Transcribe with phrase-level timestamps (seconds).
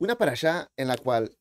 [0.00, 1.36] Una para allá en la cual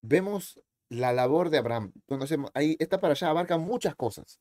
[0.00, 0.58] vemos
[0.88, 1.92] la labor de Abraham.
[2.06, 4.40] Conocemos, ahí, esta para allá abarca muchas cosas.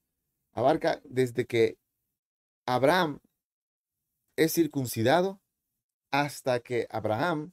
[0.54, 1.78] Abarca desde que
[2.66, 3.20] Abraham
[4.38, 5.42] es circuncidado
[6.10, 7.52] hasta que Abraham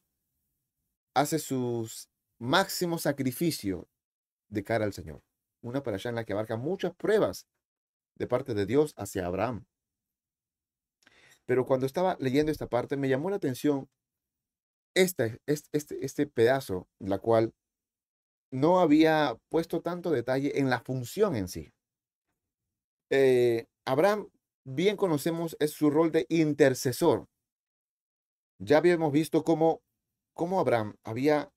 [1.12, 3.88] hace sus máximo sacrificio
[4.48, 5.24] de cara al Señor.
[5.60, 7.48] Una para allá en la que abarca muchas pruebas
[8.14, 9.66] de parte de Dios hacia Abraham.
[11.46, 13.88] Pero cuando estaba leyendo esta parte, me llamó la atención
[14.96, 17.52] este, este, este pedazo, la cual
[18.50, 21.72] no había puesto tanto detalle en la función en sí.
[23.10, 24.28] Eh, Abraham,
[24.64, 27.26] bien conocemos, es su rol de intercesor.
[28.58, 29.82] Ya habíamos visto cómo,
[30.34, 31.52] cómo Abraham había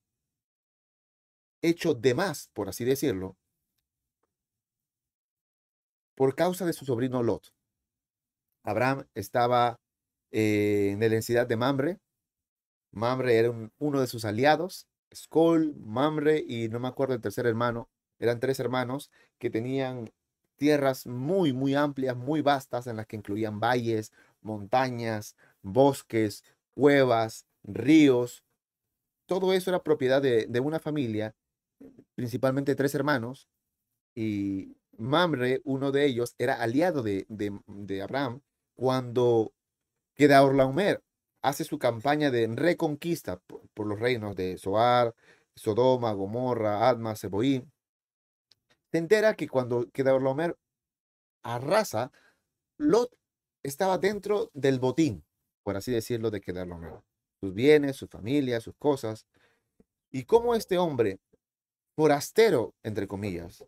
[1.61, 3.37] hecho de más, por así decirlo,
[6.15, 7.53] por causa de su sobrino Lot.
[8.65, 9.77] Abraham estaba
[10.31, 11.99] eh, en la densidad de Mamre.
[12.91, 14.87] Mamre era uno de sus aliados.
[15.13, 17.89] Skoll, Mamre y no me acuerdo el tercer hermano.
[18.19, 20.11] Eran tres hermanos que tenían
[20.57, 26.43] tierras muy, muy amplias, muy vastas, en las que incluían valles, montañas, bosques,
[26.75, 28.43] cuevas, ríos.
[29.25, 31.35] Todo eso era propiedad de, de una familia,
[32.15, 33.47] principalmente tres hermanos,
[34.15, 38.41] y Mamre, uno de ellos, era aliado de, de, Abraham
[38.75, 39.53] cuando
[40.15, 41.01] Kedaorlaomer
[41.41, 45.15] hace su campaña de reconquista por, los reinos de Soar,
[45.55, 47.71] Sodoma, Gomorra, Adma, Seboín.
[48.91, 50.57] Se entera que cuando Kedaorlaomer
[51.43, 52.11] arrasa,
[52.77, 53.11] Lot
[53.63, 55.25] estaba dentro del botín,
[55.63, 57.01] por así decirlo, de Kedaorlaomer.
[57.41, 59.25] Sus bienes, su familia, sus cosas.
[60.11, 61.19] Y cómo este hombre,
[61.95, 63.63] forastero, entre comillas,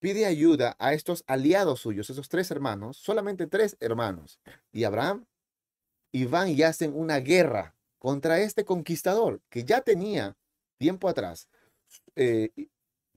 [0.00, 4.40] pide ayuda a estos aliados suyos, esos tres hermanos, solamente tres hermanos,
[4.72, 5.26] y Abraham,
[6.12, 10.36] y van y hacen una guerra contra este conquistador que ya tenía
[10.78, 11.48] tiempo atrás,
[12.16, 12.50] eh,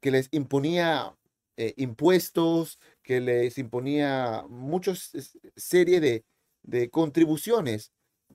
[0.02, 1.16] que les imponía
[1.58, 5.12] eh, impuestos, que les imponía muchas
[5.56, 6.26] serie de,
[6.64, 7.92] de contribuciones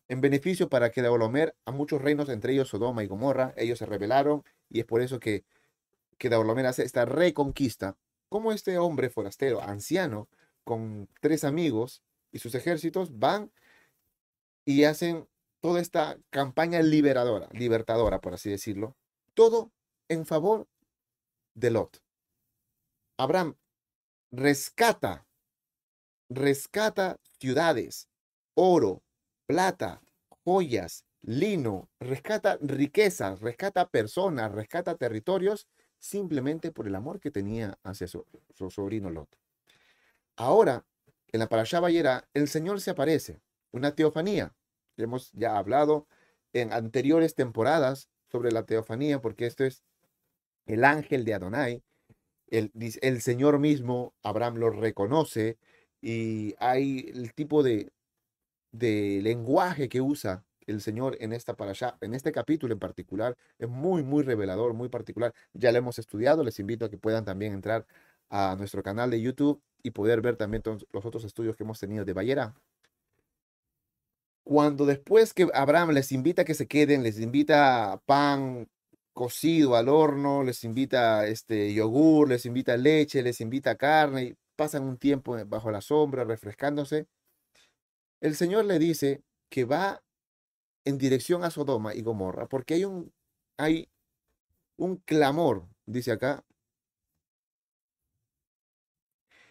[0.09, 3.87] en beneficio para que Daolomer a muchos reinos, entre ellos Sodoma y Gomorra, ellos se
[3.87, 5.45] rebelaron y es por eso que,
[6.19, 7.97] que Daolomer hace esta reconquista.
[8.29, 10.29] Cómo este hombre forastero, anciano,
[10.65, 13.51] con tres amigos y sus ejércitos van
[14.69, 15.27] y hacen
[15.61, 18.99] toda esta campaña liberadora, libertadora, por así decirlo,
[19.33, 19.73] todo
[20.09, 20.69] en favor
[21.55, 22.03] de Lot.
[23.17, 23.57] Abraham
[24.31, 25.27] rescata,
[26.29, 28.11] rescata ciudades,
[28.53, 29.03] oro,
[29.47, 30.03] plata,
[30.45, 35.67] joyas, lino, rescata riquezas, rescata personas, rescata territorios
[35.99, 38.27] simplemente por el amor que tenía hacia su,
[38.69, 39.35] sobrino Lot.
[40.37, 40.85] Ahora,
[41.33, 43.41] en la Parashá Bayera, el Señor se aparece,
[43.73, 44.55] una teofanía.
[44.99, 46.07] Hemos ya hablado
[46.53, 49.83] en anteriores temporadas sobre la teofanía, porque esto es
[50.67, 51.83] el ángel de Adonai.
[52.49, 52.73] El,
[53.03, 55.59] el Señor mismo, Abraham lo reconoce
[56.01, 57.91] y hay el tipo de,
[58.73, 64.03] lenguaje que usa el Señor en esta para en este capítulo en particular, es muy,
[64.03, 65.35] muy revelador, muy particular.
[65.55, 67.87] Ya lo hemos estudiado, les invito a que puedan también entrar
[68.29, 72.05] a nuestro canal de YouTube y poder ver también los otros estudios que hemos tenido
[72.05, 72.55] de Ballera.
[74.49, 78.67] Cuando después que Abraham les invita a que se queden, les invita pan
[79.13, 84.85] cocido al horno, les invita este yogur, les invita leche, les invita carne, y pasan
[84.85, 87.07] un tiempo bajo la sombra refrescándose.
[88.23, 90.03] El Señor le dice que va
[90.87, 93.13] en dirección a Sodoma y Gomorra, porque hay un,
[93.59, 93.91] hay
[94.79, 96.43] un clamor, dice acá.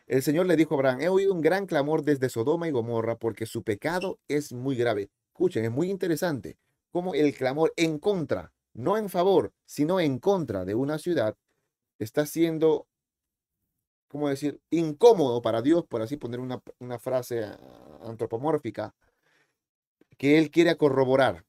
[0.07, 3.18] El Señor le dijo a Abraham, he oído un gran clamor desde Sodoma y Gomorra
[3.18, 5.09] porque su pecado es muy grave.
[5.33, 6.57] Escuchen, es muy interesante
[6.92, 11.36] cómo el clamor en contra, no en favor, sino en contra de una ciudad,
[12.00, 12.88] está siendo,
[14.07, 17.44] ¿cómo decir?, incómodo para Dios, por así poner una, una frase
[18.01, 18.95] antropomórfica,
[20.18, 21.45] que él quiere corroborar.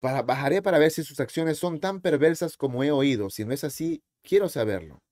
[0.00, 3.30] Para, bajaré para ver si sus acciones son tan perversas como he oído.
[3.30, 5.02] Si no es así, quiero saberlo.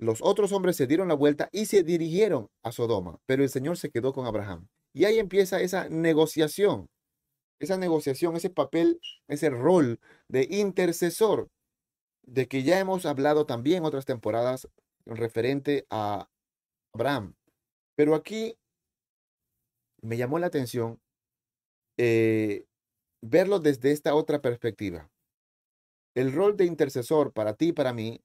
[0.00, 3.76] Los otros hombres se dieron la vuelta y se dirigieron a Sodoma, pero el Señor
[3.76, 4.66] se quedó con Abraham.
[4.94, 6.88] Y ahí empieza esa negociación,
[7.58, 8.98] esa negociación, ese papel,
[9.28, 11.50] ese rol de intercesor,
[12.22, 14.66] de que ya hemos hablado también otras temporadas
[15.04, 16.30] referente a
[16.94, 17.34] Abraham.
[17.94, 18.56] Pero aquí
[20.00, 20.98] me llamó la atención
[21.98, 22.64] eh,
[23.20, 25.10] verlo desde esta otra perspectiva.
[26.14, 28.22] El rol de intercesor para ti y para mí,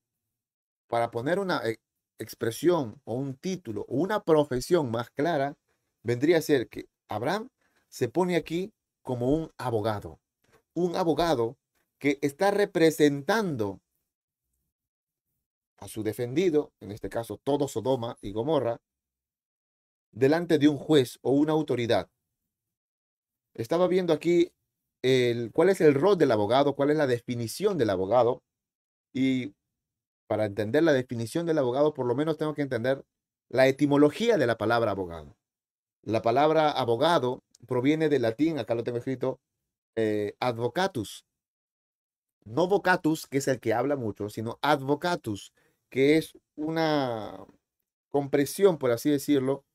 [0.87, 1.77] para poner una eh,
[2.19, 5.57] expresión o un título o una profesión más clara,
[6.03, 7.49] vendría a ser que Abraham
[7.89, 10.19] se pone aquí como un abogado.
[10.73, 11.57] Un abogado
[11.99, 13.81] que está representando
[15.77, 18.81] a su defendido, en este caso todo Sodoma y Gomorra,
[20.11, 22.09] delante de un juez o una autoridad.
[23.53, 24.51] Estaba viendo aquí
[25.01, 28.43] el, cuál es el rol del abogado, cuál es la definición del abogado.
[29.13, 29.53] Y
[30.27, 33.04] para entender la definición del abogado, por lo menos tengo que entender
[33.50, 35.38] la etimología de la palabra abogado.
[36.04, 39.39] La palabra abogado proviene del latín, acá lo tengo escrito,
[39.95, 41.25] eh, advocatus.
[42.44, 45.51] No vocatus, que es el que habla mucho, sino advocatus,
[45.89, 47.45] que es una
[48.12, 49.66] compresión, por así decirlo,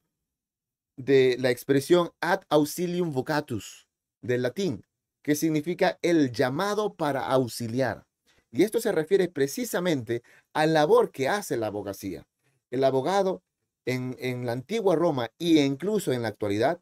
[0.96, 3.88] de la expresión ad auxilium vocatus
[4.22, 4.84] del latín,
[5.22, 8.06] que significa el llamado para auxiliar.
[8.52, 10.22] Y esto se refiere precisamente
[10.54, 12.26] a la labor que hace la abogacía.
[12.70, 13.42] El abogado
[13.86, 16.80] en, la antigua Roma e incluso en la actualidad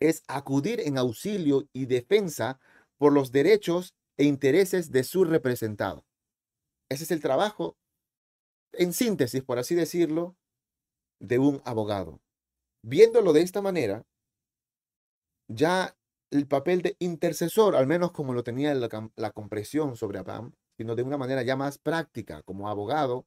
[0.00, 2.60] es acudir en auxilio y defensa
[2.98, 6.04] por los derechos e intereses de su representado.
[6.90, 7.76] Ese es el trabajo,
[8.72, 10.36] en síntesis, por así decirlo,
[11.20, 12.20] de un abogado.
[12.82, 14.04] Viéndolo de esta manera,
[15.48, 15.96] ya
[16.34, 20.94] el papel de intercesor, al menos como lo tenía la, la compresión sobre Abraham, sino
[20.94, 23.24] de una manera ya más práctica, como abogado,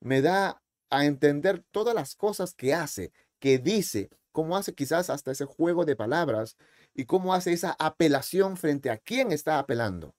[0.00, 5.32] me da a entender todas las cosas que hace, que dice, cómo hace quizás hasta
[5.32, 6.56] ese juego de palabras
[6.94, 10.14] y cómo hace esa apelación frente a quién está apelando.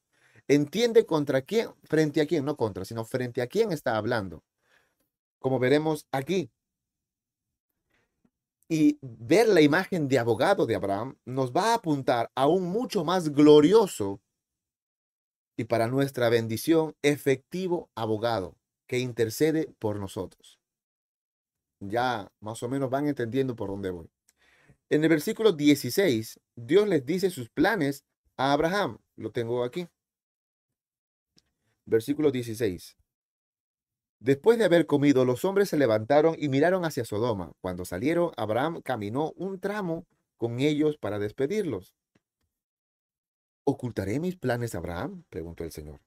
[0.47, 4.43] Entiende contra quién, frente a quién, no contra, sino frente a quién está hablando.
[5.39, 6.51] Como veremos aquí,
[8.71, 13.03] y ver la imagen de abogado de Abraham nos va a apuntar a un mucho
[13.03, 14.21] más glorioso
[15.57, 18.55] y para nuestra bendición efectivo abogado
[18.87, 20.57] que intercede por nosotros.
[21.81, 24.09] Ya más o menos van entendiendo por dónde voy.
[24.89, 28.05] En el versículo 16, Dios les dice sus planes
[28.37, 28.99] a Abraham.
[29.17, 29.89] Lo tengo aquí.
[31.85, 33.00] Versículo 16.
[34.21, 37.53] Después de haber comido, los hombres se levantaron y miraron hacia Sodoma.
[37.59, 40.05] Cuando salieron, Abraham caminó un tramo
[40.37, 41.95] con ellos para despedirlos.
[43.63, 45.23] ¿Ocultaré mis planes Abraham?
[45.31, 46.01] preguntó el Señor.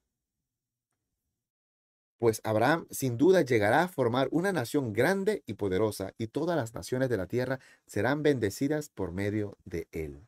[2.17, 6.73] Pues Abraham sin duda llegará a formar una nación grande y poderosa, y todas las
[6.73, 10.25] naciones de la tierra serán bendecidas por medio de él.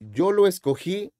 [0.00, 1.12] Yo lo escogí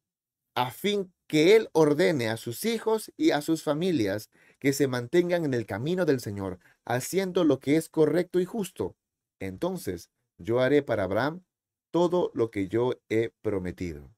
[0.57, 5.45] a fin que Él ordene a sus hijos y a sus familias que se mantengan
[5.45, 8.97] en el camino del Señor, haciendo lo que es correcto y justo.
[9.41, 11.43] Entonces yo haré para Abraham
[11.91, 14.11] todo lo que yo he prometido.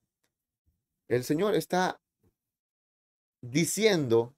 [1.09, 2.01] El Señor está
[3.41, 4.35] diciendo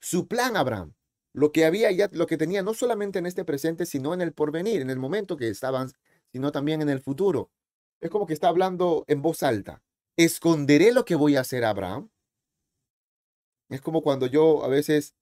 [0.00, 0.94] su plan Abraham,
[1.32, 4.32] lo que había ya, lo que tenía no solamente en este presente, sino en el
[4.32, 5.90] porvenir, en el momento que estaban,
[6.32, 7.50] sino también en el futuro.
[8.00, 9.82] Es como que está hablando en voz alta.
[10.16, 12.08] ¿Esconderé lo que voy a hacer a Abraham?
[13.68, 15.14] Es como cuando yo a veces,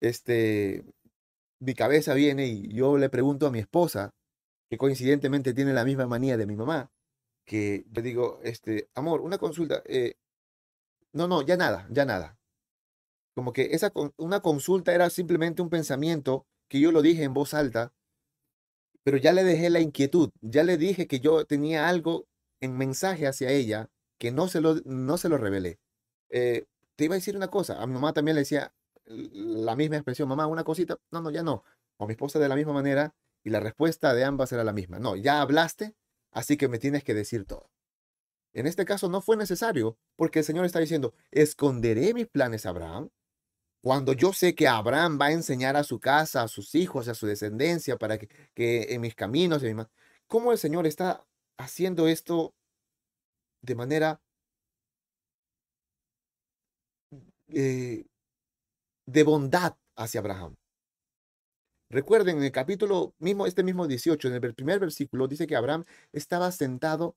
[0.00, 0.84] este,
[1.60, 4.14] mi cabeza viene y yo le pregunto a mi esposa,
[4.70, 6.90] que coincidentemente tiene la misma manía de mi mamá,
[7.44, 10.14] que le digo, este, amor, una consulta, eh,
[11.12, 12.38] no, no, ya nada, ya nada.
[13.34, 17.52] Como que esa, una consulta era simplemente un pensamiento que yo lo dije en voz
[17.52, 17.92] alta,
[19.02, 22.26] pero ya le dejé la inquietud, ya le dije que yo tenía algo
[22.60, 25.78] en mensaje hacia ella que no se lo, no se lo revelé.
[26.30, 28.74] Eh, te iba a decir una cosa, a mi mamá también le decía
[29.06, 31.64] la misma expresión, mamá, una cosita, no, no, ya no.
[31.96, 34.98] O mi esposa de la misma manera y la respuesta de ambas era la misma.
[34.98, 35.94] No, ya hablaste,
[36.30, 37.70] así que me tienes que decir todo.
[38.52, 42.70] En este caso no fue necesario porque el Señor está diciendo, esconderé mis planes a
[42.70, 43.10] Abraham.
[43.80, 47.14] Cuando yo sé que Abraham va a enseñar a su casa, a sus hijos, a
[47.14, 49.86] su descendencia, para que, que en mis caminos, en
[50.26, 51.24] ¿cómo el Señor está
[51.56, 52.54] haciendo esto
[53.62, 54.20] de manera
[57.52, 58.04] eh,
[59.06, 60.54] de bondad hacia Abraham.
[61.90, 65.84] Recuerden, en el capítulo mismo, este mismo 18, en el primer versículo, dice que Abraham
[66.12, 67.16] estaba sentado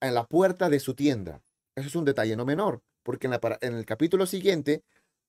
[0.00, 1.42] en la puerta de su tienda.
[1.76, 4.82] Eso es un detalle no menor, porque en, el capítulo siguiente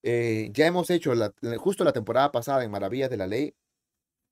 [0.04, 1.13] eh, ya hemos hecho,
[1.58, 3.54] justo la temporada pasada en Maravillas de la Ley,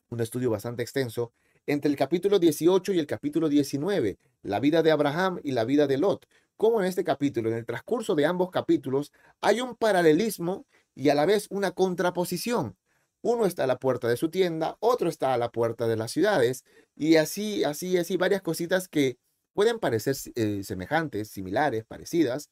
[0.10, 1.34] un estudio bastante extenso,
[1.68, 5.88] entre el capítulo 18 y el capítulo 19, la vida de Abraham y la vida
[5.88, 6.28] de Lot.
[6.56, 11.16] Como en este capítulo, en el transcurso de ambos capítulos, hay un paralelismo y a
[11.16, 12.78] la vez una contraposición.
[13.22, 16.12] Uno está a la puerta de su tienda, otro está a la puerta de las
[16.12, 19.18] ciudades, y así, así, así, varias cositas que
[19.54, 22.50] pueden parecer eh, semejantes, similares, parecidas,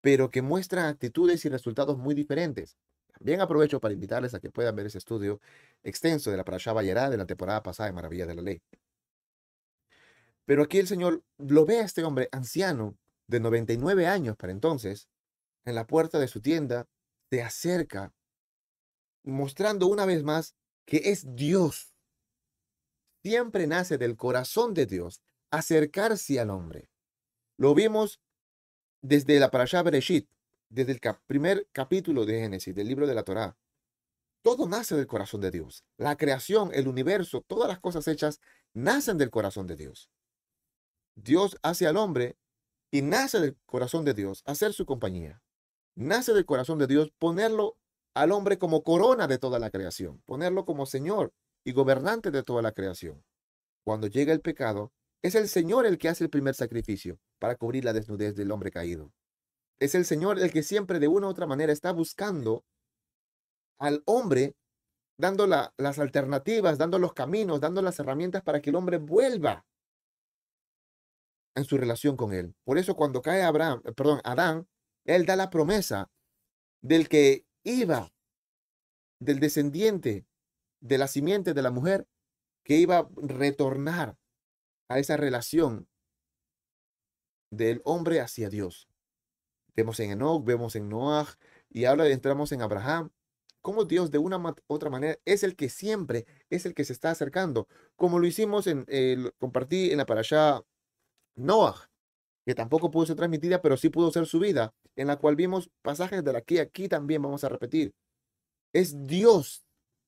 [0.00, 2.76] pero que muestran actitudes y resultados muy diferentes.
[3.18, 5.40] También aprovecho para invitarles a que puedan ver ese estudio
[5.82, 8.62] extenso de la Parashá Bayerá de la temporada pasada de Maravilla de la Ley.
[10.46, 15.08] Pero aquí el Señor lo ve a este hombre anciano de 99 años para entonces,
[15.64, 16.86] en la puerta de su tienda,
[17.30, 18.12] se acerca,
[19.22, 21.94] mostrando una vez más que es Dios.
[23.22, 26.90] Siempre nace del corazón de Dios acercarse al hombre.
[27.56, 28.20] Lo vimos
[29.00, 30.28] desde la Parashá Bereshit,
[30.68, 33.56] desde el primer capítulo de Génesis, del libro de la Torá.
[34.42, 35.84] Todo nace del corazón de Dios.
[35.96, 38.40] La creación, el universo, todas las cosas hechas
[38.74, 40.10] nacen del corazón de Dios.
[41.16, 42.36] Dios hace al hombre
[42.90, 45.42] y nace del corazón de Dios hacer su compañía.
[45.96, 47.76] Nace del corazón de Dios ponerlo
[48.14, 51.32] al hombre como corona de toda la creación, ponerlo como Señor
[51.64, 53.24] y gobernante de toda la creación.
[53.84, 54.92] Cuando llega el pecado,
[55.22, 58.70] es el Señor el que hace el primer sacrificio para cubrir la desnudez del hombre
[58.70, 59.12] caído.
[59.78, 62.64] Es el Señor el que siempre de una u otra manera está buscando
[63.78, 64.54] al hombre,
[65.18, 69.64] dando las alternativas, dando los caminos, dando las herramientas para que el hombre vuelva
[71.54, 72.54] en su relación con él.
[72.64, 74.68] Por eso cuando cae Abraham, eh, perdón, Adán,
[75.04, 76.10] él da la promesa
[76.82, 78.12] del que iba,
[79.20, 80.26] del descendiente
[80.80, 82.06] de la simiente de la mujer,
[82.64, 84.18] que iba a retornar
[84.88, 85.88] a esa relación
[87.50, 88.88] del hombre hacia Dios.
[89.74, 91.26] Vemos en Enoch, vemos en Noah,
[91.70, 93.10] y ahora entramos en Abraham.
[93.60, 97.10] Como Dios de una otra manera es el que siempre es el que se está
[97.10, 100.62] acercando, como lo hicimos en, eh, compartí en la parasha
[101.36, 101.90] Noah,
[102.44, 106.22] que tampoco pudo ser transmitida, pero sí pudo ser subida, en la cual vimos pasajes
[106.24, 107.92] de la que aquí también vamos a repetir.
[108.72, 109.64] Es Dios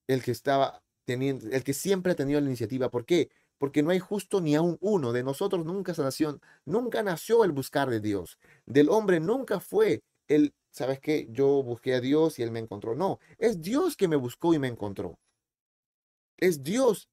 [0.07, 2.89] el que estaba teniendo, el que siempre ha tenido la iniciativa.
[2.89, 3.29] ¿Por qué?
[3.57, 5.13] Porque no hay justo ni aún uno.
[5.13, 8.37] De nosotros nunca nació, nunca nació el buscar de Dios.
[8.65, 11.27] Del hombre nunca fue el, ¿sabes qué?
[11.31, 12.95] Yo busqué a Dios y él me encontró.
[12.95, 15.17] No, es Dios que me buscó y me encontró.
[16.37, 17.09] Es Dios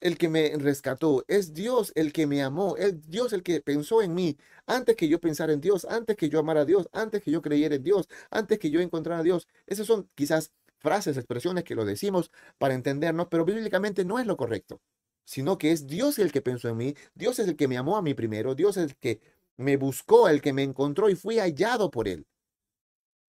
[0.00, 4.02] el que me rescató, es Dios el que me amó, es Dios el que pensó
[4.02, 4.36] en mí
[4.66, 7.42] antes que yo pensara en Dios, antes que yo amara a Dios, antes que yo
[7.42, 9.48] creyera en Dios, antes que yo encontrara a Dios.
[9.66, 14.36] Esas son quizás frases, expresiones que lo decimos para entendernos, pero bíblicamente no es lo
[14.36, 14.80] correcto,
[15.24, 17.96] sino que es Dios el que pensó en mí, Dios es el que me amó
[17.96, 19.20] a mí primero, Dios es el que
[19.56, 22.26] me buscó, el que me encontró y fui hallado por él.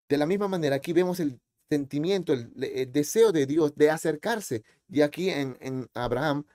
[0.08, 2.52] De la misma manera, aquí vemos el sentimiento, el,
[2.92, 4.64] deseo de Dios de acercarse.
[4.90, 6.46] Y aquí en Abraham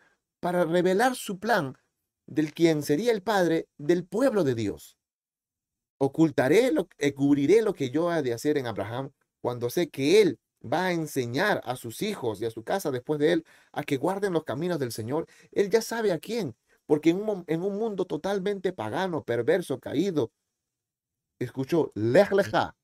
[0.44, 1.78] para revelar su plan
[2.26, 4.98] del quien sería el padre del pueblo de Dios.
[5.96, 9.10] Ocultaré, lo, eh, cubriré lo que yo ha de hacer en Abraham
[9.40, 13.18] cuando sé que él va a enseñar a sus hijos y a su casa después
[13.20, 15.26] de él a que guarden los caminos del Señor.
[15.50, 20.30] Él ya sabe a quién, porque en un, mundo totalmente pagano, perverso, caído,
[21.38, 22.76] escuchó lej leja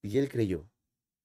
[0.00, 0.66] y él creyó,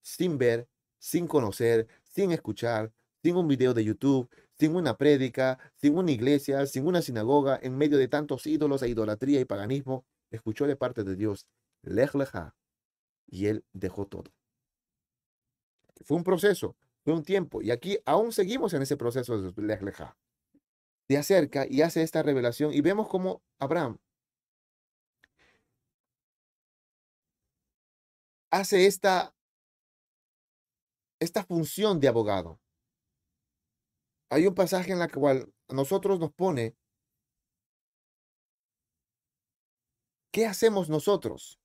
[0.01, 2.91] sin ver, sin conocer, sin escuchar,
[3.23, 4.29] sin un video de YouTube,
[4.59, 8.89] sin una prédica, sin una iglesia, sin una sinagoga, en medio de tantos ídolos e
[8.89, 11.47] idolatría y paganismo, escuchó de parte de Dios,
[11.81, 12.55] Lech Lecha,
[13.27, 14.31] y él dejó todo.
[16.03, 16.75] Fue un proceso,
[17.05, 20.17] fue un tiempo, y aquí aún seguimos en ese proceso de Lech Lecha.
[21.07, 23.97] Se acerca y hace esta revelación, y vemos cómo Abraham
[28.51, 29.33] hace esta,
[31.21, 32.59] esta función de abogado
[34.29, 36.75] hay un pasaje en la cual a nosotros nos pone,
[40.31, 41.59] ¿qué hacemos nosotros?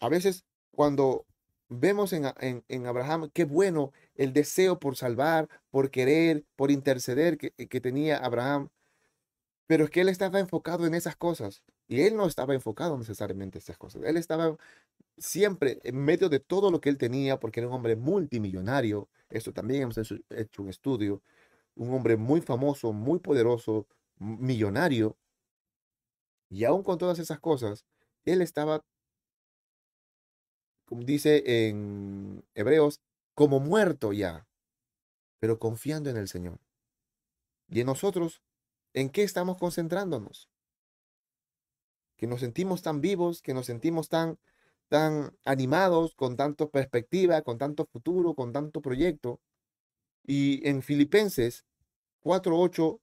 [0.00, 1.26] A veces cuando
[1.68, 2.24] vemos en,
[2.68, 8.18] en, Abraham qué bueno el deseo por salvar, por querer, por interceder que, que tenía
[8.18, 8.68] Abraham,
[9.66, 13.58] pero es que él estaba enfocado en esas cosas y él no estaba enfocado necesariamente
[13.58, 14.02] en esas cosas.
[14.04, 14.56] Él estaba
[15.18, 19.08] siempre en medio de todo lo que él tenía, porque era un hombre multimillonario.
[19.30, 21.22] Esto también hemos hecho un estudio.
[21.76, 23.86] Un hombre muy famoso, muy poderoso,
[24.18, 25.16] millonario.
[26.50, 27.84] Y aún con todas esas cosas,
[28.24, 28.84] él estaba,
[30.84, 33.00] como dice en Hebreos,
[33.34, 34.46] como muerto ya,
[35.40, 36.60] pero confiando en el Señor.
[37.68, 38.42] Y en nosotros,
[38.94, 40.48] ¿en qué estamos concentrándonos?
[42.16, 44.38] Que nos sentimos tan vivos, que nos sentimos tan
[44.88, 49.40] tan animados, con tanta perspectiva, con tanto futuro, con tanto proyecto.
[50.24, 51.64] Y en Filipenses
[52.22, 53.00] 4.8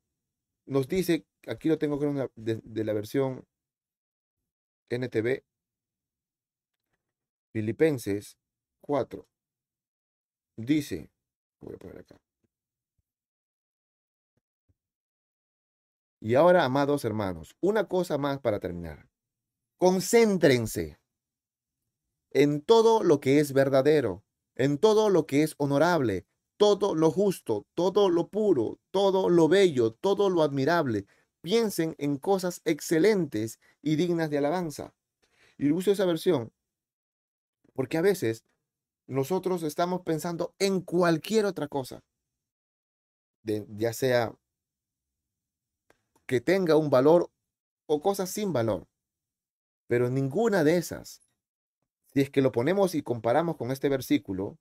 [0.68, 2.00] nos dice, aquí lo tengo
[2.36, 3.46] de, de la versión
[4.90, 5.44] NTV,
[7.52, 8.38] Filipenses
[8.82, 9.28] 4,
[10.56, 11.12] dice,
[11.60, 12.31] voy a poner acá.
[16.22, 19.10] Y ahora, amados hermanos, una cosa más para terminar.
[19.78, 21.00] Concéntrense
[22.30, 24.24] en todo lo que es verdadero,
[24.56, 26.26] en todo lo que es honorable,
[26.56, 31.06] todo lo justo, todo lo puro, todo lo bello, todo lo admirable.
[31.42, 34.94] Piensen en cosas excelentes y dignas de alabanza.
[35.58, 36.54] Y uso esa versión
[37.74, 38.46] porque a veces
[39.08, 42.04] nosotros estamos pensando en cualquier otra cosa,
[43.44, 44.34] ya sea
[46.32, 47.30] que tenga un valor
[47.88, 48.88] o cosas sin valor.
[49.88, 51.28] Pero ninguna de esas,
[52.06, 54.58] si es que lo ponemos y comparamos con este versículo,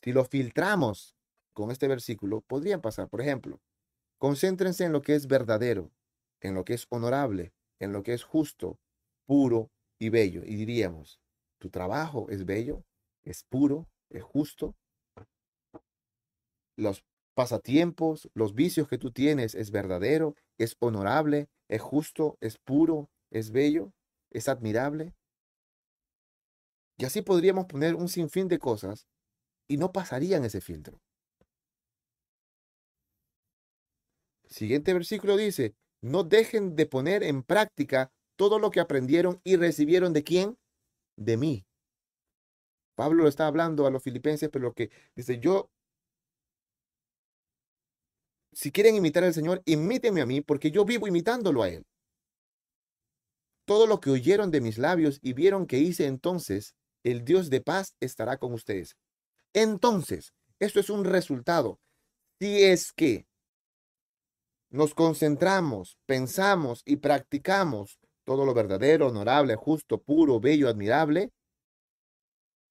[0.00, 1.16] si lo filtramos
[1.54, 3.08] con este versículo, podrían pasar.
[3.08, 3.60] Por ejemplo,
[4.18, 5.90] concéntrense en lo que es verdadero,
[6.40, 8.78] en lo que es honorable, en lo que es justo,
[9.26, 10.42] puro y bello.
[10.44, 11.20] Y diríamos,
[11.58, 12.84] tu trabajo es bello,
[13.24, 14.76] es puro, es justo.
[16.76, 17.04] Los
[17.34, 23.50] pasatiempos, los vicios que tú tienes es verdadero, es honorable, es justo, es puro, es
[23.50, 23.92] bello,
[24.30, 25.14] es admirable.
[26.96, 29.06] Y así podríamos poner un sinfín de cosas
[29.68, 31.00] y no pasarían ese filtro.
[34.46, 40.12] Siguiente versículo dice, no dejen de poner en práctica todo lo que aprendieron y recibieron
[40.12, 40.58] de quién?
[41.16, 41.66] De mí.
[42.94, 45.70] Pablo lo está hablando a los filipenses, pero lo que dice, yo,
[48.54, 51.84] si quieren imitar al Señor, imítenme a mí, porque yo vivo imitándolo a Él.
[53.66, 57.60] Todo lo que oyeron de mis labios y vieron que hice entonces, el Dios de
[57.60, 58.96] paz estará con ustedes.
[59.52, 61.78] Entonces, esto es un resultado.
[62.40, 63.26] Si es que
[64.70, 71.30] nos concentramos, pensamos y practicamos todo lo verdadero, honorable, justo, puro, bello, admirable,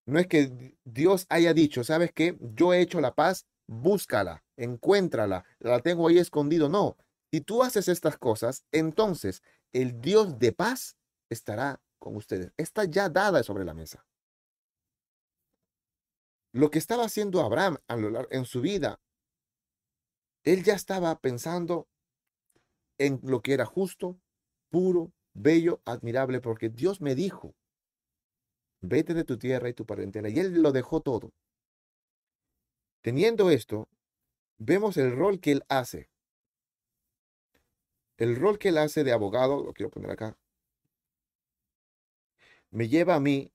[0.05, 2.38] no es que Dios haya dicho, ¿sabes qué?
[2.41, 6.69] Yo he hecho la paz, búscala, encuéntrala, la tengo ahí escondido.
[6.69, 6.97] No,
[7.32, 10.97] si tú haces estas cosas, entonces el Dios de paz
[11.30, 12.52] estará con ustedes.
[12.58, 14.06] Está ya dada sobre la mesa.
[16.54, 19.02] Lo que estaba haciendo Abraham en su vida,
[20.43, 21.88] él ya estaba pensando
[22.99, 24.19] en lo que era justo,
[24.69, 27.56] puro, bello, admirable, porque Dios me dijo,
[28.82, 30.30] vete de tu tierra y tu parentela.
[30.30, 31.34] Y él lo dejó todo.
[33.03, 33.89] Teniendo esto,
[34.57, 36.09] vemos el rol que él hace.
[38.15, 40.37] El rol que él hace de abogado, lo quiero poner acá,
[42.71, 43.51] me lleva a mí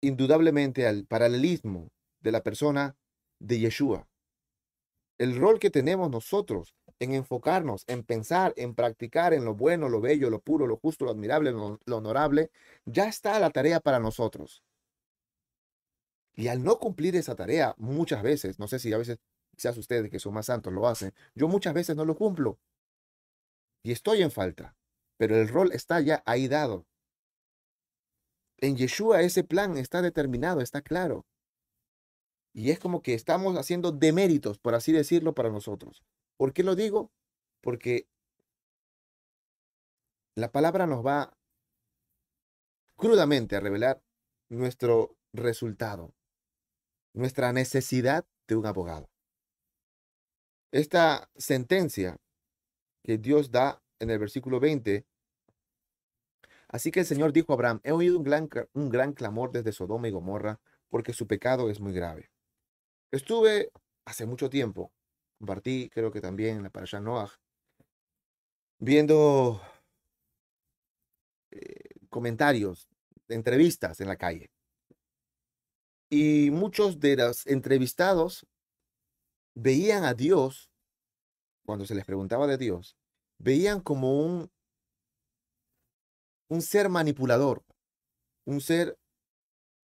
[0.00, 2.96] indudablemente al paralelismo de la persona
[3.38, 4.08] de Yeshua.
[5.18, 10.00] El rol que tenemos nosotros en enfocarnos, en pensar, en practicar en lo bueno, lo
[10.00, 12.50] bello, lo puro, lo justo, lo admirable, lo, honorable,
[12.86, 14.62] ya está la tarea para nosotros.
[16.38, 19.18] Y al no cumplir esa tarea, muchas veces, no sé si a veces
[19.56, 22.60] quizás ustedes que son más santos lo hacen, yo muchas veces no lo cumplo.
[23.82, 24.76] Y estoy en falta,
[25.16, 26.86] pero el rol está ya ahí dado.
[28.58, 31.26] En Yeshua ese plan está determinado, está claro.
[32.54, 36.04] Y es como que estamos haciendo deméritos, por así decirlo, para nosotros.
[36.36, 37.10] ¿Por qué lo digo?
[37.60, 38.06] Porque
[40.36, 41.36] la palabra nos va
[42.96, 44.00] crudamente a revelar
[44.48, 46.14] nuestro resultado,
[47.18, 49.08] nuestra necesidad de un abogado.
[50.72, 52.16] Esta sentencia
[53.02, 55.06] que Dios da en el versículo 20,
[56.68, 59.72] así que el Señor dijo a Abraham, he oído un gran, un gran clamor desde
[59.72, 62.30] Sodoma y Gomorra porque su pecado es muy grave.
[63.10, 63.70] Estuve
[64.04, 64.92] hace mucho tiempo
[65.38, 67.30] compartí, creo que también en la Parashat Noah,
[68.78, 69.60] viendo
[71.50, 72.88] eh, comentarios,
[73.28, 74.50] entrevistas en la calle.
[76.10, 78.46] Y muchos de los entrevistados
[79.54, 80.70] veían a Dios,
[81.64, 82.96] cuando se les preguntaba de Dios,
[83.38, 84.50] veían como un,
[86.48, 87.64] un ser manipulador,
[88.46, 88.98] un ser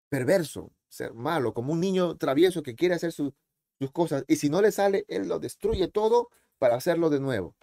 [0.10, 3.34] perverso, ser malo, como un niño travieso que quiere hacer su,
[3.80, 4.24] sus cosas.
[4.28, 7.56] Y si no le sale, él lo destruye todo para hacerlo de nuevo.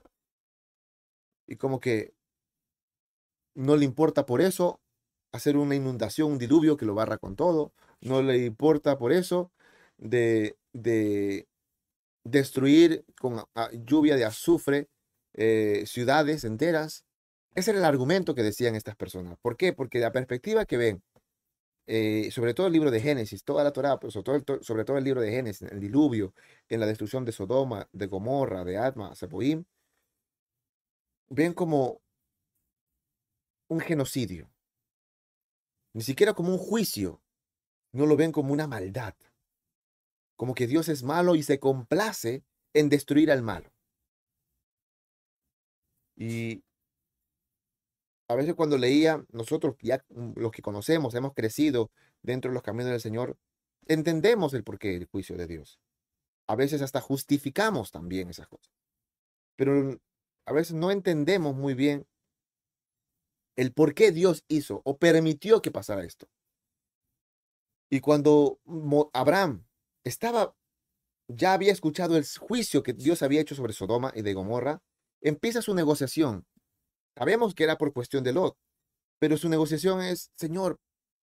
[1.46, 2.14] Y como que
[3.54, 4.80] no le importa por eso
[5.32, 7.72] hacer una inundación, un diluvio que lo barra con todo.
[8.00, 9.52] No le importa por eso
[9.98, 11.48] de, de
[12.24, 13.44] destruir con
[13.86, 14.88] lluvia de azufre
[15.34, 17.04] eh, ciudades enteras.
[17.54, 19.38] Ese era el argumento que decían estas personas.
[19.42, 19.72] ¿Por qué?
[19.72, 21.02] Porque la perspectiva que ven
[21.92, 24.96] eh, sobre todo el libro de Génesis, toda la Torá, pero sobre todo, sobre todo
[24.96, 26.32] el libro de Génesis, el diluvio,
[26.68, 29.64] en la destrucción de Sodoma, de Gomorra, de Atma, Seboim,
[31.28, 32.00] ven como
[33.68, 34.50] un genocidio,
[35.92, 37.22] ni siquiera como un juicio,
[37.92, 39.14] no lo ven como una maldad,
[40.36, 43.72] como que Dios es malo y se complace en destruir al malo.
[46.16, 46.62] Y
[48.28, 51.90] a veces cuando leía, nosotros ya mm, los que conocemos, hemos crecido
[52.22, 53.36] dentro de los caminos del Señor,
[53.86, 55.80] entendemos el porqué del juicio de Dios.
[56.46, 58.72] A veces hasta justificamos también esas cosas.
[59.56, 59.98] Pero
[60.46, 62.06] a veces no entendemos muy bien
[63.56, 66.28] el por qué Dios hizo o permitió que pasara esto.
[67.90, 68.60] Y cuando
[69.12, 69.66] Abraham
[70.04, 70.54] estaba,
[71.28, 74.82] ya había escuchado el juicio que Dios había hecho sobre Sodoma y de Gomorra,
[75.20, 76.46] empieza su negociación.
[77.16, 78.56] Sabemos que era por cuestión de Lot,
[79.18, 80.78] pero su negociación es, Señor,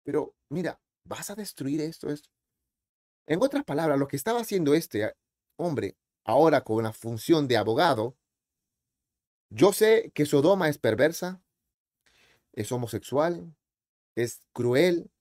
[0.04, 2.30] pero mira, vas a destruir esto, esto.
[3.28, 5.14] En otras palabras, lo que estaba haciendo este
[5.58, 8.18] hombre ahora con la función de abogado,
[9.50, 11.42] yo sé que Sodoma es perversa,
[12.58, 13.56] es homosexual,
[14.16, 15.12] es cruel.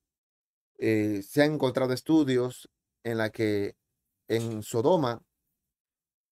[0.79, 2.69] Eh, se han encontrado estudios
[3.05, 3.77] en la que
[4.27, 5.23] en Sodoma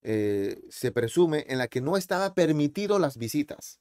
[0.02, 3.80] eh, se presume en la que no estaba permitido las visitas.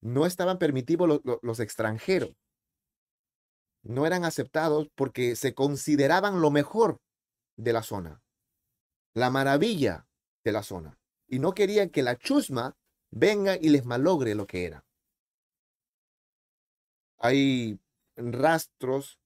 [0.00, 2.34] No estaban permitidos los extranjeros.
[3.84, 7.00] No eran aceptados porque se consideraban lo mejor
[7.56, 8.20] de la zona,
[9.14, 10.08] la maravilla
[10.44, 10.98] de la zona.
[11.28, 12.76] Y no querían que la chusma
[13.12, 14.84] venga y les malogre lo que era
[17.22, 17.78] hay
[18.16, 19.18] rastros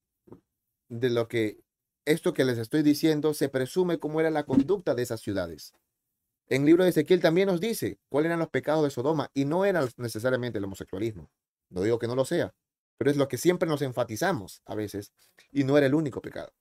[0.89, 1.59] de lo que
[2.05, 5.73] esto que les estoy diciendo se presume cómo era la conducta de esas ciudades.
[6.49, 9.47] En el libro de Ezequiel también nos dice cuáles eran los pecados de Sodoma y
[9.47, 11.31] no era necesariamente el homosexualismo.
[11.71, 12.55] No digo que no lo sea,
[12.99, 15.13] pero es lo que siempre nos enfatizamos a veces
[15.51, 16.53] y no era el único pecado.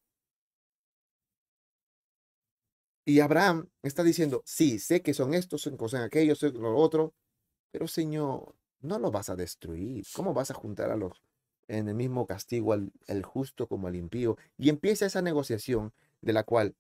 [3.06, 7.14] Y Abraham está diciendo, sí, sé que son estos, son aquellos, son lo otro,
[7.72, 10.06] pero Señor, no lo vas a destruir.
[10.14, 11.22] ¿Cómo vas a juntar a los
[11.68, 14.38] en el mismo castigo al justo como al impío?
[14.58, 16.76] Y empieza esa negociación de la cual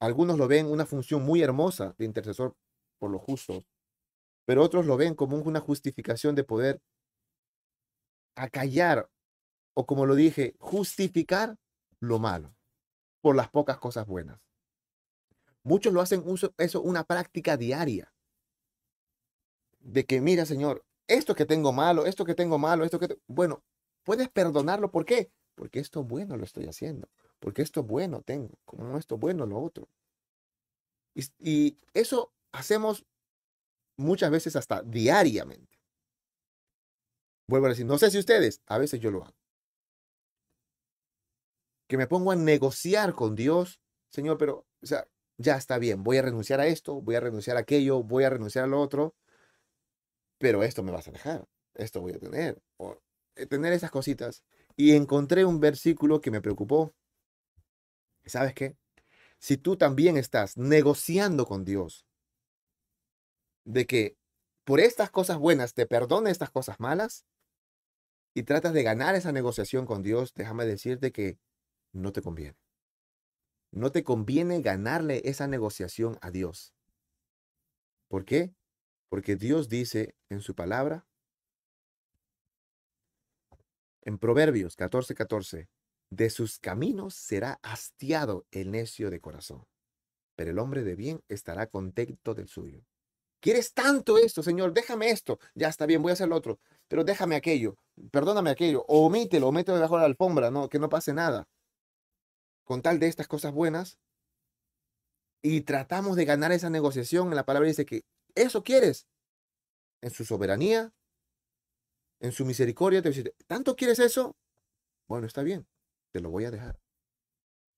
[0.00, 2.54] algunos lo ven una función muy hermosa de intercesor
[2.98, 3.64] por los justos,
[4.44, 6.80] pero otros lo ven como una justificación de poder
[8.34, 9.08] acallar
[9.74, 11.58] o como lo dije, justificar
[12.00, 12.54] lo malo
[13.20, 14.40] por las pocas cosas buenas.
[15.62, 16.24] Muchos lo hacen
[16.58, 18.12] eso una práctica diaria
[19.86, 23.18] de que, mira, Señor, esto que tengo malo, esto que tengo malo, esto que...
[23.26, 23.62] Bueno,
[24.04, 24.90] puedes perdonarlo.
[24.90, 25.30] ¿Por qué?
[25.54, 27.08] Porque esto bueno lo estoy haciendo.
[27.38, 28.58] Porque esto bueno tengo.
[28.64, 29.88] Como esto bueno lo otro.
[31.14, 33.06] Y, y eso hacemos
[33.96, 35.78] muchas veces hasta diariamente.
[37.48, 39.36] Vuelvo a decir, no sé si ustedes, a veces yo lo hago.
[41.88, 44.86] Que me pongo a negociar con Dios, Señor, pero, o
[45.38, 48.30] ya está bien, voy a renunciar a esto, voy a renunciar a aquello, voy a
[48.30, 49.14] renunciar a lo otro,
[50.38, 52.98] pero esto me vas a dejar, esto voy a tener, o
[53.36, 54.42] eh, tener esas cositas.
[54.76, 56.94] Y encontré un versículo que me preocupó.
[58.24, 58.76] ¿Sabes qué?
[59.38, 62.06] Si tú también estás negociando con Dios
[63.64, 64.16] de que
[64.64, 67.24] por estas cosas buenas te perdone estas cosas malas
[68.34, 71.38] y tratas de ganar esa negociación con Dios, déjame decirte que
[71.92, 72.56] no te conviene.
[73.72, 76.74] No te conviene ganarle esa negociación a Dios.
[78.08, 78.54] ¿Por qué?
[79.08, 81.06] Porque Dios dice en su palabra,
[84.02, 85.68] en Proverbios 14:14, 14,
[86.10, 89.66] de sus caminos será hastiado el necio de corazón,
[90.36, 92.84] pero el hombre de bien estará contento del suyo.
[93.40, 94.72] ¿Quieres tanto esto, Señor?
[94.72, 95.38] Déjame esto.
[95.54, 96.58] Ya está bien, voy a hacer lo otro.
[96.88, 97.76] Pero déjame aquello.
[98.10, 98.84] Perdóname aquello.
[98.88, 101.46] O omítelo, omítelo debajo de la alfombra, no, que no pase nada.
[102.64, 103.98] Con tal de estas cosas buenas.
[105.42, 107.34] Y tratamos de ganar esa negociación.
[107.34, 108.02] La palabra dice que
[108.36, 109.08] ¿Eso quieres?
[110.02, 110.92] En su soberanía,
[112.20, 114.36] en su misericordia, te dice, ¿tanto quieres eso?
[115.08, 115.66] Bueno, está bien,
[116.12, 116.78] te lo voy a dejar.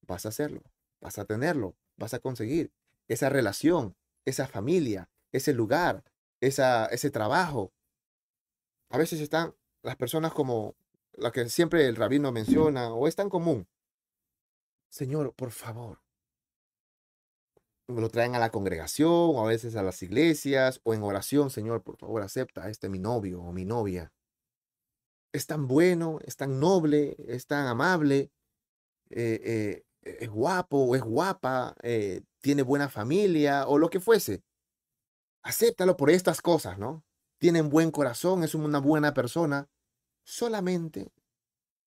[0.03, 0.63] Vas a hacerlo,
[1.01, 2.73] vas a tenerlo, vas a conseguir
[3.07, 6.03] esa relación, esa familia, ese lugar,
[6.41, 7.73] esa, ese trabajo.
[8.91, 10.77] A veces están las personas como
[11.13, 13.69] la que siempre el rabino menciona, o es tan común.
[14.89, 16.01] Señor, por favor,
[17.89, 21.83] lo traen a la congregación o a veces a las iglesias o en oración, Señor,
[21.83, 24.13] por favor, acepta a este mi novio o mi novia.
[25.33, 28.31] Es tan bueno, es tan noble, es tan amable,
[29.11, 34.43] eh, eh, es guapo o es guapa, eh, tiene buena familia o lo que fuese.
[35.43, 37.05] Acéptalo por estas cosas, ¿no?
[37.39, 39.69] Tienen buen corazón, es una buena persona.
[40.25, 41.13] Solamente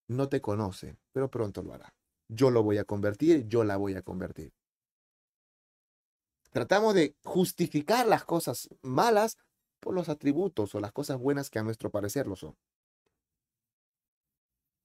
[0.08, 1.94] no te conoce, pero pronto lo hará.
[2.28, 4.54] Yo lo voy a convertir, yo la voy a convertir.
[6.52, 9.38] Tratamos de justificar las cosas malas
[9.80, 12.56] por los atributos o las cosas buenas que a nuestro parecer lo son.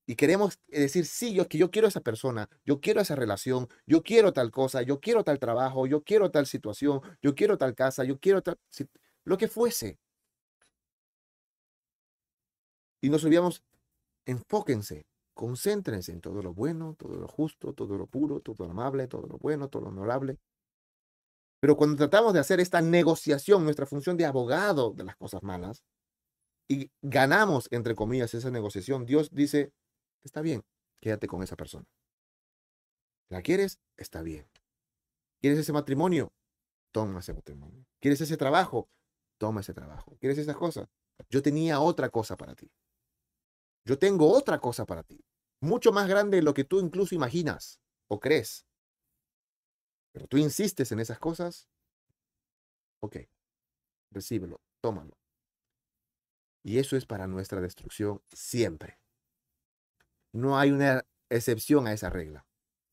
[0.09, 4.03] Y queremos decir, sí, yo, que yo quiero esa persona, yo quiero esa relación, yo
[4.03, 8.05] quiero tal cosa, yo quiero tal trabajo, yo quiero tal situación, yo quiero tal casa,
[8.05, 8.57] yo quiero tal,
[9.25, 9.99] lo que fuese.
[13.01, 13.63] Y nos olvidamos,
[14.27, 19.07] enfóquense Concéntrense en todo lo bueno, todo lo justo, todo lo puro, todo lo amable,
[19.07, 20.39] todo lo bueno, todo lo honorable.
[21.61, 25.83] Pero cuando tratamos de hacer esta negociación, nuestra función de abogado de las cosas malas,
[26.69, 29.73] y ganamos, entre comillas, esa negociación, Dios dice,
[30.25, 30.65] está bien,
[31.01, 31.87] quédate con esa persona.
[33.29, 33.79] ¿La quieres?
[33.97, 34.47] Está bien.
[35.41, 36.33] ¿Quieres ese matrimonio?
[36.93, 37.85] Toma ese matrimonio.
[38.01, 38.89] ¿Quieres ese trabajo?
[39.39, 40.17] Toma ese trabajo.
[40.19, 40.89] ¿Quieres esas cosas?
[41.31, 42.71] Yo tenía otra cosa para ti.
[43.85, 45.25] Yo tengo otra cosa para ti.
[45.61, 48.66] Mucho más grande de lo que tú incluso imaginas o crees.
[50.17, 51.69] Pero tú insistes en esas cosas.
[53.01, 53.19] Ok.
[54.11, 54.63] Recíbelo.
[54.81, 55.19] Tómalo.
[56.63, 58.99] Y eso es para nuestra destrucción siempre.
[60.33, 62.47] No hay una excepción a esa regla.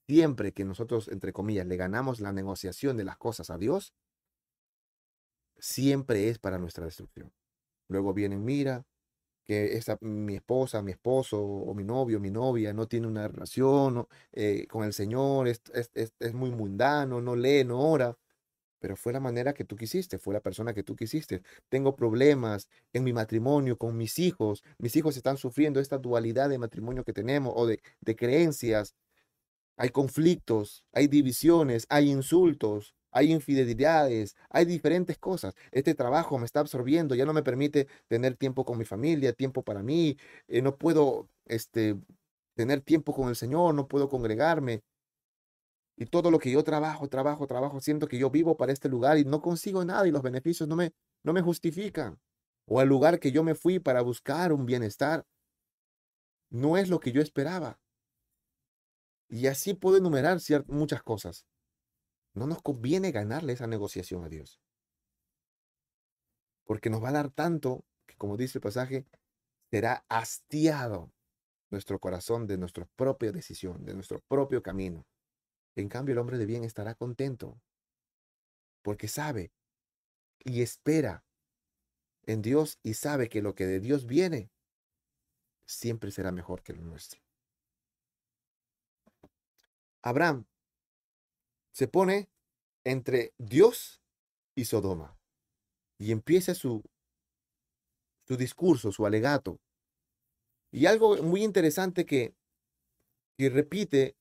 [0.05, 3.93] Siempre que nosotros, entre comillas, le ganamos la negociación de las cosas a Dios,
[5.57, 7.31] siempre es para nuestra destrucción.
[7.87, 8.85] Luego vienen, mira,
[9.43, 14.07] que esta, mi esposa, mi esposo o mi novio, mi novia no tiene una relación
[14.31, 15.61] eh, con el Señor, es,
[15.93, 18.17] es, muy mundano, no lee, no ora
[18.83, 21.41] pero fue la manera que tú quisiste, fue la persona que tú quisiste.
[21.69, 26.57] Tengo problemas en mi matrimonio con mis hijos, mis hijos están sufriendo esta dualidad de
[26.57, 28.93] matrimonio que tenemos o de, de creencias.
[29.77, 35.55] Hay conflictos, hay divisiones, hay insultos, hay infidelidades, hay diferentes cosas.
[35.71, 39.63] Este trabajo me está absorbiendo, ya no me permite tener tiempo con mi familia, tiempo
[39.63, 41.95] para mí, eh, no puedo este,
[42.55, 44.83] tener tiempo con el Señor, no puedo congregarme.
[45.95, 49.17] Y todo lo que yo trabajo, trabajo, trabajo, siento que yo vivo para este lugar
[49.19, 50.91] y no consigo nada y los beneficios no me,
[51.23, 52.19] no me justifican.
[52.65, 55.25] O el lugar que yo me fui para buscar un bienestar
[56.49, 57.79] no es lo que yo esperaba.
[59.29, 61.45] Y así puedo enumerar muchas cosas.
[62.33, 64.59] No nos conviene ganarle esa negociación a Dios.
[66.65, 69.05] Porque nos va a dar tanto que, como dice el pasaje,
[69.69, 71.11] será hastiado
[71.69, 75.05] nuestro corazón de nuestra propia decisión, de nuestro propio camino.
[75.75, 77.59] En cambio, el hombre de bien estará contento
[78.83, 79.51] porque sabe
[80.39, 81.23] y espera
[82.25, 84.51] en Dios y sabe que lo que de Dios viene
[85.65, 87.21] siempre será mejor que lo nuestro.
[90.01, 90.45] Abraham
[91.73, 92.29] se pone
[92.85, 94.01] entre Dios
[94.55, 95.17] y Sodoma
[95.99, 96.83] y empieza su,
[98.27, 99.59] su discurso, su alegato.
[100.71, 102.35] Y algo muy interesante que,
[103.37, 104.15] que repite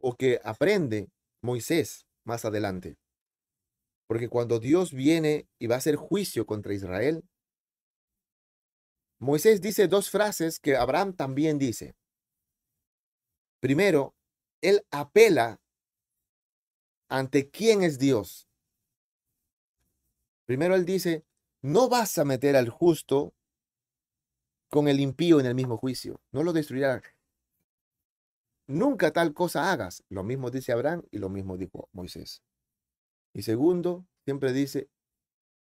[0.00, 1.08] o que aprende
[1.42, 2.96] Moisés más adelante.
[4.08, 7.24] Porque cuando Dios viene y va a hacer juicio contra Israel,
[9.20, 11.94] Moisés dice dos frases que Abraham también dice.
[13.60, 14.16] Primero,
[14.60, 15.61] él apela
[17.12, 18.48] ante quién es Dios.
[20.46, 21.24] Primero él dice,
[21.60, 23.34] no vas a meter al justo
[24.70, 27.02] con el impío en el mismo juicio, no lo destruirá.
[28.66, 30.02] Nunca tal cosa hagas.
[30.08, 32.42] Lo mismo dice Abraham y lo mismo dijo Moisés.
[33.34, 34.88] Y segundo, siempre dice,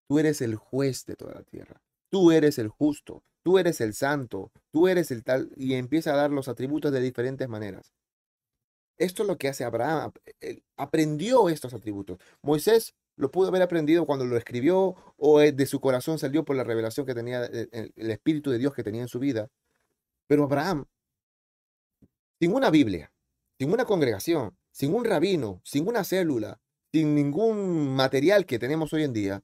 [0.07, 1.81] tú eres el juez de toda la tierra.
[2.09, 6.17] Tú eres el justo, tú eres el santo, tú eres el tal, y empieza a
[6.17, 7.91] dar los atributos de diferentes maneras.
[8.99, 10.11] Esto es lo que hace Abraham.
[10.77, 12.19] aprendió estos atributos.
[12.43, 16.63] Moisés lo pudo haber aprendido cuando lo escribió o de su corazón salió por la
[16.63, 19.49] revelación que tenía el, el Espíritu de Dios que tenía en su vida.
[20.27, 20.85] Pero Abraham
[22.39, 23.11] sin una Biblia,
[23.57, 26.61] sin una congregación, sin un rabino, sin una célula,
[26.93, 29.43] sin ningún material que tenemos hoy en día,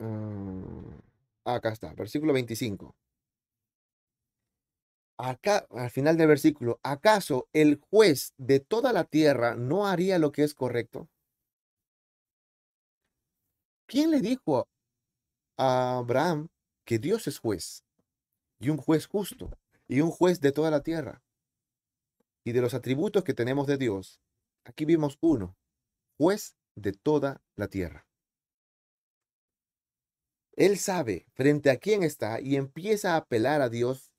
[0.00, 2.94] Ah, acá está, versículo 25.
[5.20, 10.32] Acá, al final del versículo, ¿acaso el juez de toda la tierra no haría lo
[10.32, 11.08] que es correcto?
[13.86, 14.68] ¿Quién le dijo
[15.58, 16.48] a Abraham
[16.84, 17.84] que Dios es juez
[18.60, 19.50] y un juez justo
[19.88, 21.22] y un juez de toda la tierra?
[22.48, 24.22] Y de los atributos que tenemos de Dios,
[24.64, 25.54] aquí vimos uno,
[26.16, 28.06] juez de toda la tierra.
[30.56, 34.14] Él sabe frente a quién está y empieza a apelar a Dios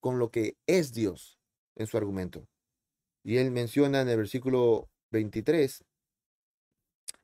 [0.00, 1.38] con lo que es Dios
[1.76, 2.48] en su argumento.
[3.22, 5.84] Y él menciona en el versículo 23,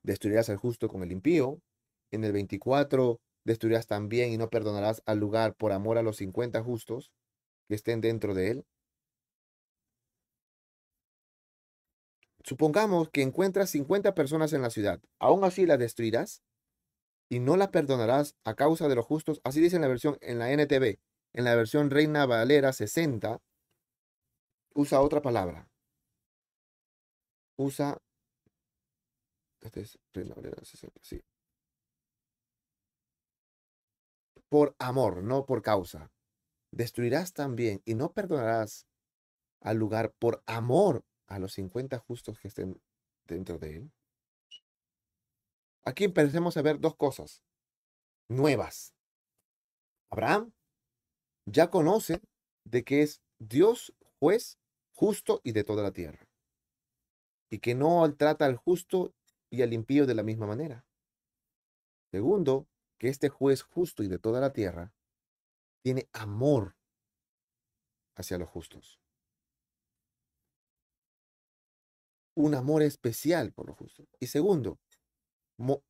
[0.05, 1.59] destruirás al justo con el impío.
[2.13, 6.63] En el 24, destruirás también y no perdonarás al lugar por amor a los 50
[6.63, 7.11] justos
[7.67, 8.65] que estén dentro de él.
[12.45, 15.01] Supongamos que encuentras 50 personas en la ciudad.
[15.19, 16.43] ¿Aún así las destruirás?
[17.29, 19.41] y no la perdonarás a causa de los justos.
[19.45, 21.01] Así dice en la versión en la NTV.
[21.33, 23.41] En la versión Reina Valera 60
[24.75, 25.69] usa otra palabra.
[27.57, 27.99] Usa
[29.61, 31.21] este es Reina Valera 60, sí.
[34.49, 36.13] Por amor, no por causa.
[36.71, 38.87] Destruirás también y no perdonarás
[39.61, 42.81] al lugar por amor a los 50 justos que estén
[43.27, 43.93] dentro de él.
[45.85, 47.43] Aquí empecemos a ver dos cosas
[48.29, 48.95] nuevas.
[50.11, 50.53] Abraham
[51.47, 52.21] ya conoce
[52.65, 54.59] de que es Dios juez
[54.93, 56.27] justo y de toda la tierra.
[57.51, 59.15] Y que no trata al justo
[59.51, 60.87] y al impío de la misma manera.
[62.11, 62.67] Segundo,
[62.99, 64.95] que este juez justo y de toda la tierra
[65.83, 66.77] tiene amor
[68.15, 69.04] hacia los justos.
[72.35, 74.07] Un amor especial por los justos.
[74.21, 74.79] Y segundo,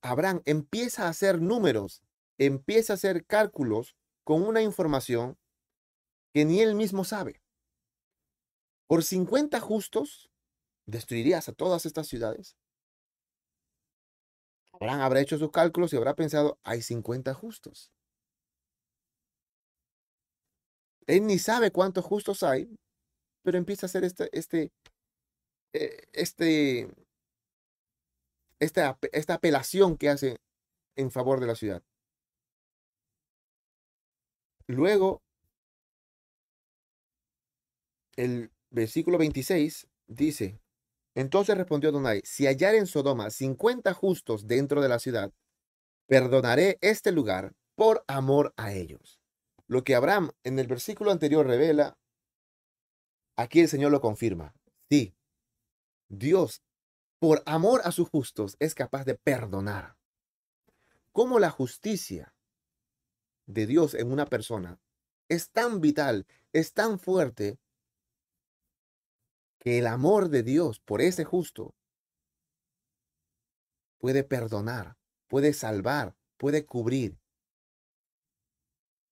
[0.03, 2.03] Abraham empieza a hacer números,
[2.39, 5.39] empieza a hacer cálculos con una información
[6.33, 7.41] que ni él mismo sabe.
[8.87, 10.31] Por 50 justos,
[10.87, 12.57] ¿destruirías a todas estas ciudades?
[14.73, 17.93] Abraham habrá hecho sus cálculos y habrá pensado, hay 50 justos.
[21.07, 22.69] Él ni sabe cuántos justos hay,
[23.43, 24.73] pero empieza a hacer este, este,
[26.13, 26.89] este,
[28.61, 30.37] esta, esta apelación que hace
[30.97, 31.83] en favor de la ciudad.
[34.67, 35.23] Luego,
[38.17, 40.61] el versículo 26 dice,
[41.15, 45.33] entonces respondió Donai, si hallar en Sodoma 50 justos dentro de la ciudad,
[46.07, 49.21] perdonaré este lugar por amor a ellos.
[49.67, 51.97] Lo que Abraham en el versículo anterior revela,
[53.37, 54.55] aquí el Señor lo confirma.
[54.91, 55.15] Sí,
[56.15, 56.63] Dios
[57.19, 59.97] por amor a sus justos, es capaz de perdonar.
[61.13, 62.35] Como la justicia
[63.47, 64.79] de Dios en una persona
[65.29, 67.59] es tan vital, es tan fuerte,
[69.59, 71.75] que el amor de Dios por ese justo
[73.97, 77.19] puede perdonar, puede salvar, puede cubrir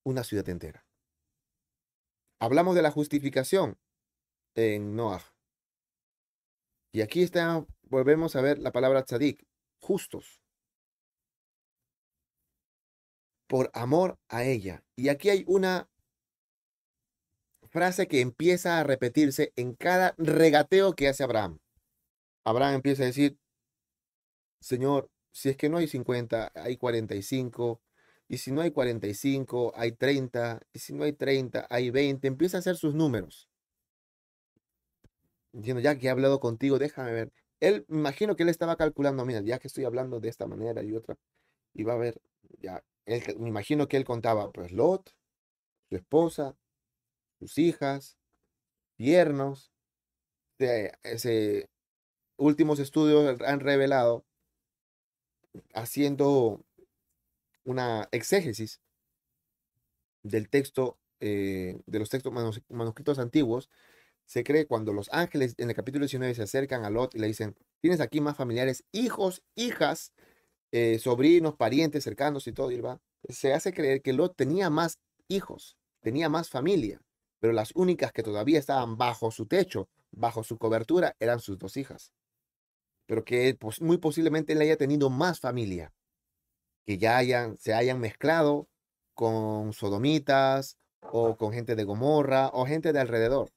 [0.05, 0.85] una ciudad entera.
[2.38, 3.79] Hablamos de la justificación
[4.55, 5.32] en Noah.
[6.93, 9.47] Y aquí está volvemos a ver la palabra tzadik,
[9.81, 10.43] justos,
[13.47, 14.83] por amor a ella.
[14.97, 15.91] Y aquí hay una
[17.69, 21.59] frase que empieza a repetirse en cada regateo que hace Abraham.
[22.45, 23.39] Abraham empieza a decir,
[24.61, 27.83] Señor, si es que no hay 50, hay 45,
[28.29, 32.57] y si no hay 45, hay 30, y si no hay 30, hay 20, empieza
[32.57, 33.52] a hacer sus números.
[35.53, 39.41] Diciendo, ya que he hablado contigo, déjame ver él, imagino que él estaba calculando, mira,
[39.41, 41.17] ya que estoy hablando de esta manera y otra,
[41.75, 42.21] y va a ver,
[42.61, 45.15] ya, me imagino que él contaba, pues Lot,
[45.88, 46.57] su esposa,
[47.38, 48.19] sus hijas,
[48.99, 49.73] yernos,
[50.59, 51.71] ese,
[52.37, 54.25] últimos estudios han revelado,
[55.73, 56.65] haciendo
[57.65, 58.81] una exégesis
[60.25, 62.33] del texto, eh, de los textos
[62.69, 63.71] manuscritos antiguos,
[64.33, 67.27] se cree cuando los ángeles en el capítulo 19 se acercan a Lot y le
[67.27, 70.15] dicen, tienes aquí más familiares, hijos, hijas,
[70.71, 75.01] eh, sobrinos, parientes cercanos y todo, y va, se hace creer que Lot tenía más
[75.29, 77.03] hijos, tenía más familia,
[77.41, 81.77] pero las únicas que todavía estaban bajo su techo, bajo su cobertura, eran sus dos
[81.77, 82.15] hijas.
[83.05, 85.93] Pero que muy posiblemente él haya tenido más familia,
[86.87, 88.67] que ya hayan, se hayan mezclado
[89.13, 93.53] con sodomitas o con gente de Gomorra o gente de alrededor.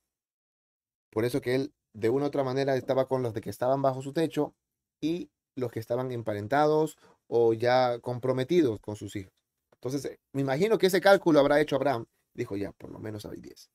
[1.16, 4.02] Por eso que él de una u otra manera estaba con los que estaban bajo
[4.02, 4.54] su techo
[5.00, 6.98] y los que estaban emparentados
[7.28, 9.32] o ya comprometidos con sus hijos.
[9.76, 12.06] Entonces, eh, me imagino que ese cálculo habrá hecho Abraham.
[12.34, 13.70] Dijo, ya, por lo menos hay 10.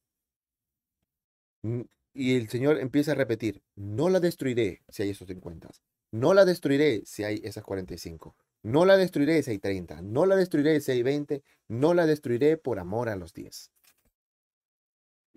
[1.62, 1.80] Mm,
[2.12, 5.70] y el Señor empieza a repetir, no la destruiré si hay esos 50.
[6.12, 8.36] No la destruiré si hay esas 45.
[8.64, 10.02] No la destruiré si hay 30.
[10.02, 11.42] No la destruiré si hay 20.
[11.68, 13.72] No la destruiré por amor a los 10.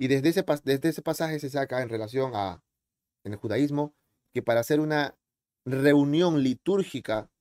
[0.03, 2.61] Y desde ese, desde ese pasaje se saca en relación a,
[3.23, 3.95] en el judaísmo,
[4.33, 5.17] que para hacer una
[5.63, 7.31] reunión litúrgica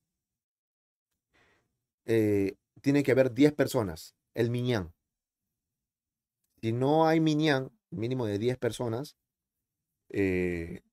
[2.05, 4.93] eh, tiene que haber 10 personas, el miñán.
[6.61, 9.17] Si no hay miñán, mínimo de 10 personas,
[10.07, 10.83] eh,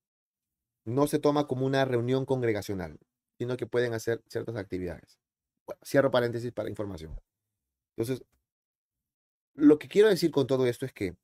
[0.84, 2.98] no se toma como una reunión congregacional,
[3.38, 5.20] sino que pueden hacer ciertas actividades.
[5.84, 7.16] Cierro paréntesis para información.
[7.96, 8.26] Entonces,
[9.54, 11.14] lo que quiero decir con todo esto es que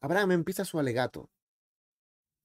[0.00, 1.30] Abraham empieza su alegato,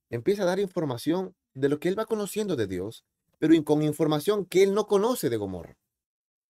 [0.09, 3.05] empieza a dar información de lo que él va conociendo de Dios,
[3.39, 5.77] pero con información que él no conoce de Gomorra.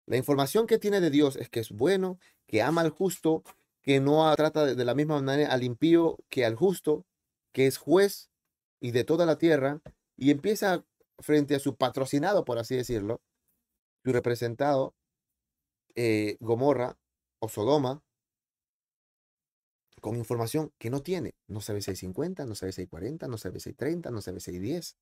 [0.05, 3.43] La información que tiene de Dios es que es bueno, que ama al justo,
[3.81, 7.05] que no trata de la misma manera al impío que al justo,
[7.53, 8.29] que es juez
[8.79, 9.81] y de toda la tierra,
[10.17, 10.83] y empieza
[11.19, 13.21] frente a su patrocinado, por así decirlo,
[14.03, 14.95] su representado,
[15.95, 16.97] eh, Gomorra
[17.39, 18.03] o Sodoma,
[20.01, 21.35] con información que no tiene.
[21.47, 24.11] No sabe si hay 50, no sabe si hay 40, no sabe si hay 30,
[24.11, 24.97] no sabe si hay 10.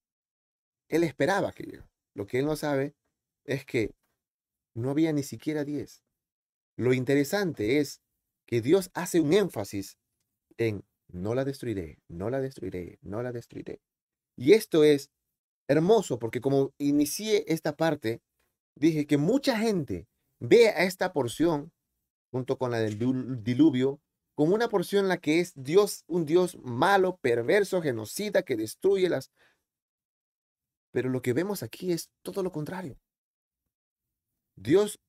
[0.90, 1.82] Él esperaba que
[2.14, 2.96] Lo que él no sabe
[3.46, 3.96] es que
[4.76, 6.04] no había ni siquiera 10.
[6.76, 8.02] Lo interesante es
[8.46, 9.98] que Dios hace un énfasis
[10.58, 13.82] en no la destruiré, no la destruiré, no la destruiré.
[14.36, 15.12] Y esto es
[15.68, 18.22] hermoso porque como inicié esta parte,
[18.76, 20.08] dije que mucha gente
[20.40, 21.72] ve a esta porción
[22.32, 22.98] junto con la del
[23.44, 24.02] diluvio
[24.40, 29.10] como una porción en la que es Dios, un Dios malo, perverso, genocida, que destruye
[29.10, 29.34] las...
[30.92, 32.98] Pero lo que vemos aquí es todo lo contrario.
[34.56, 35.02] Dios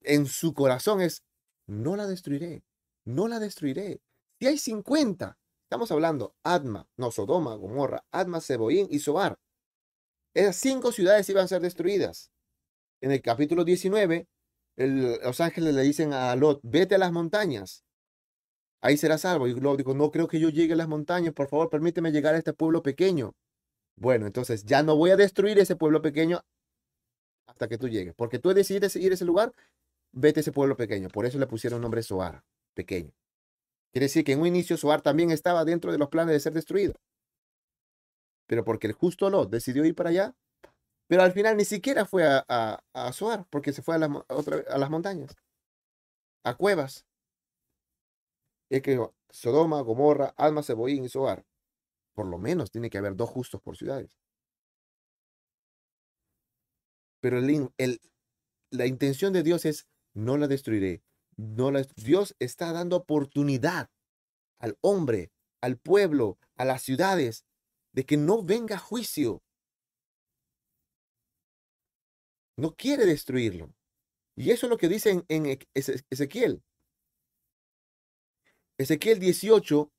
[0.00, 1.22] en su corazón es,
[1.68, 2.64] no la destruiré,
[3.04, 4.00] no la destruiré.
[4.40, 9.38] Si hay 50, estamos hablando, Adma, no, Sodoma, Gomorra, Adma, Seboín y Soar.
[10.34, 12.32] Esas cinco ciudades iban a ser destruidas.
[13.00, 14.26] En el capítulo 19,
[14.74, 17.84] los ángeles le dicen a Lot, vete a las montañas
[18.82, 19.46] ahí será salvo.
[19.48, 22.34] Y luego dijo, no creo que yo llegue a las montañas, por favor, permíteme llegar
[22.34, 23.34] a este pueblo pequeño.
[23.96, 26.42] Bueno, entonces ya no voy a destruir ese pueblo pequeño
[27.46, 28.14] hasta que tú llegues.
[28.14, 29.52] Porque tú decides ir a ese lugar,
[30.12, 31.08] vete a ese pueblo pequeño.
[31.08, 32.42] Por eso le pusieron nombre Soar,
[32.74, 33.12] pequeño.
[33.92, 36.52] Quiere decir que en un inicio Soar también estaba dentro de los planes de ser
[36.52, 36.94] destruido.
[38.46, 40.34] Pero porque el justo Lot decidió ir para allá,
[41.06, 42.44] pero al final ni siquiera fue a,
[42.92, 45.36] a, Soar, porque se fue a, a las montañas,
[46.44, 47.06] a cuevas
[48.72, 48.98] es que
[49.28, 51.44] Sodoma, Gomorra, Alma, Cebollín y Soar,
[52.14, 54.18] por lo menos tiene que haber dos justos por ciudades.
[57.20, 58.00] Pero el,
[58.70, 61.02] la intención de Dios es, no la destruiré.
[61.36, 63.90] No Dios está dando oportunidad
[64.58, 67.44] al hombre, al pueblo, a las ciudades,
[67.92, 69.42] de que no venga juicio.
[72.56, 73.74] No quiere destruirlo.
[74.34, 75.58] Y eso es lo que dice en
[76.10, 76.62] Ezequiel.
[78.82, 79.90] Ezequiel 18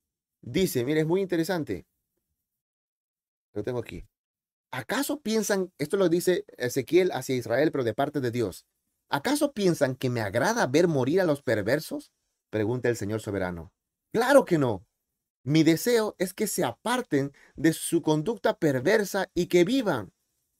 [0.42, 1.86] dice, mire, es muy interesante.
[3.54, 4.06] Lo tengo aquí.
[4.72, 8.66] ¿Acaso piensan, esto lo dice Ezequiel hacia Israel, pero de parte de Dios,
[9.10, 12.12] ¿acaso piensan que me agrada ver morir a los perversos?
[12.50, 13.72] Pregunta el Señor soberano.
[14.12, 14.86] Claro que no.
[15.44, 20.14] Mi deseo es que se aparten de su conducta perversa y que vivan.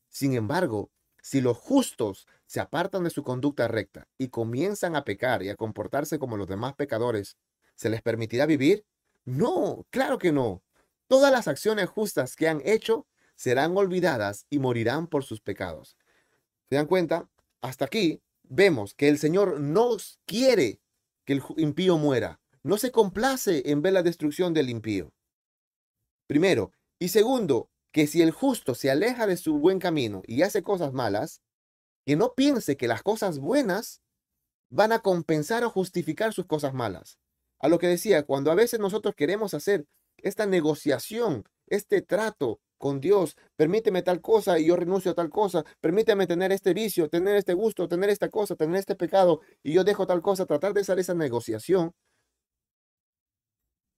[0.10, 5.42] Sin embargo, si los justos se apartan de su conducta recta y comienzan a pecar
[5.42, 7.38] y a comportarse como los demás pecadores,
[7.84, 8.86] ¿Se les permitirá vivir?
[9.26, 10.64] No, claro que no.
[11.10, 15.98] Todas las acciones justas que han hecho serán olvidadas y morirán por sus pecados.
[16.70, 17.30] ¿Se dan cuenta?
[17.60, 20.80] Hasta aquí vemos que el Señor no quiere
[21.26, 22.40] que el impío muera.
[22.64, 25.12] No se complace en ver la destrucción del impío.
[26.26, 26.72] Primero.
[27.00, 30.94] Y segundo, que si el justo se aleja de su buen camino y hace cosas
[30.94, 31.42] malas,
[32.06, 34.02] que no piense que las cosas buenas
[34.70, 37.20] van a compensar o justificar sus cosas malas
[37.64, 39.86] a lo que decía, cuando a veces nosotros queremos hacer
[40.18, 45.64] esta negociación, este trato con Dios, permíteme tal cosa y yo renuncio a tal cosa,
[45.80, 49.86] permíteme tener este vicio, tener este gusto, tener esta cosa, tener este pecado y yo
[49.86, 51.94] dejo tal cosa, tratar de hacer esa negociación,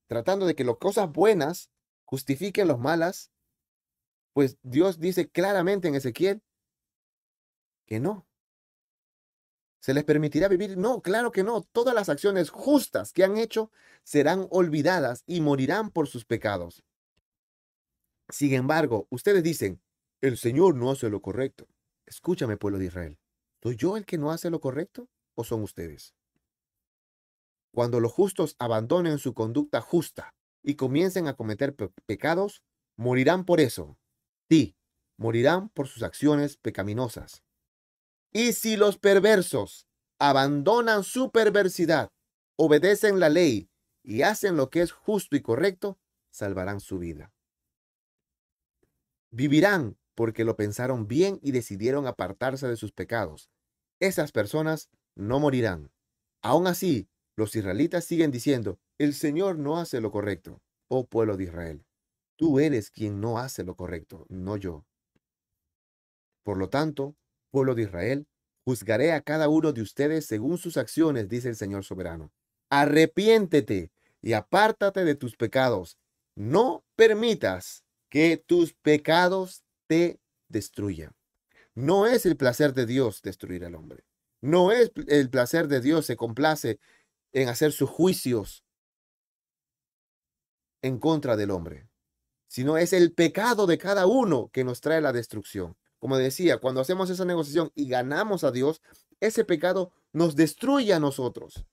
[0.05, 1.71] tratando de que las cosas buenas
[2.05, 3.31] justifiquen las malas,
[4.33, 6.43] pues Dios dice claramente en Ezequiel
[7.87, 8.24] que no,
[9.85, 10.79] ¿Se les permitirá vivir?
[10.79, 11.61] No, claro que no.
[11.61, 13.69] Todas las acciones justas que han hecho
[14.03, 16.83] serán olvidadas y morirán por sus pecados.
[18.29, 19.83] Sin embargo, ustedes dicen,
[20.21, 21.67] el Señor no hace lo correcto.
[22.07, 23.19] Escúchame, pueblo de Israel.
[23.61, 26.15] ¿Soy yo el que no hace lo correcto o son ustedes?
[27.71, 30.33] Cuando los justos abandonen su conducta justa
[30.63, 31.75] y comiencen a cometer
[32.07, 32.63] pecados,
[32.95, 33.99] morirán por eso.
[34.49, 34.75] Sí,
[35.15, 37.44] morirán por sus acciones pecaminosas.
[38.35, 39.87] Y si los perversos
[40.19, 42.11] abandonan su perversidad,
[42.57, 43.69] obedecen la ley
[44.03, 45.97] y hacen lo que es justo y correcto,
[46.31, 47.31] salvarán su vida.
[49.31, 53.49] Vivirán porque lo pensaron bien y decidieron apartarse de sus pecados.
[54.01, 55.93] Esas personas no morirán.
[56.41, 57.07] Aún así,
[57.37, 61.85] los israelitas siguen diciendo, el Señor no hace lo correcto, oh pueblo de Israel.
[62.35, 64.85] Tú eres quien no hace lo correcto, no yo.
[66.43, 67.15] Por lo tanto,
[67.51, 68.27] pueblo de Israel,
[68.63, 72.31] juzgaré a cada uno de ustedes según sus acciones, dice el Señor soberano.
[72.69, 73.91] Arrepiéntete
[74.21, 75.97] y apártate de tus pecados.
[76.35, 80.19] No permitas que tus pecados te
[80.49, 81.15] destruyan.
[81.75, 84.05] No es el placer de Dios destruir al hombre.
[84.41, 86.79] No es el placer de Dios, se complace
[87.33, 88.63] en hacer sus juicios
[90.81, 91.87] en contra del hombre,
[92.47, 95.75] sino es el pecado de cada uno que nos trae la destrucción.
[96.05, 98.79] Como decía, cuando hacemos esa negociación y ganamos a Dios,
[99.21, 101.65] ese pecado nos destruye a nosotros.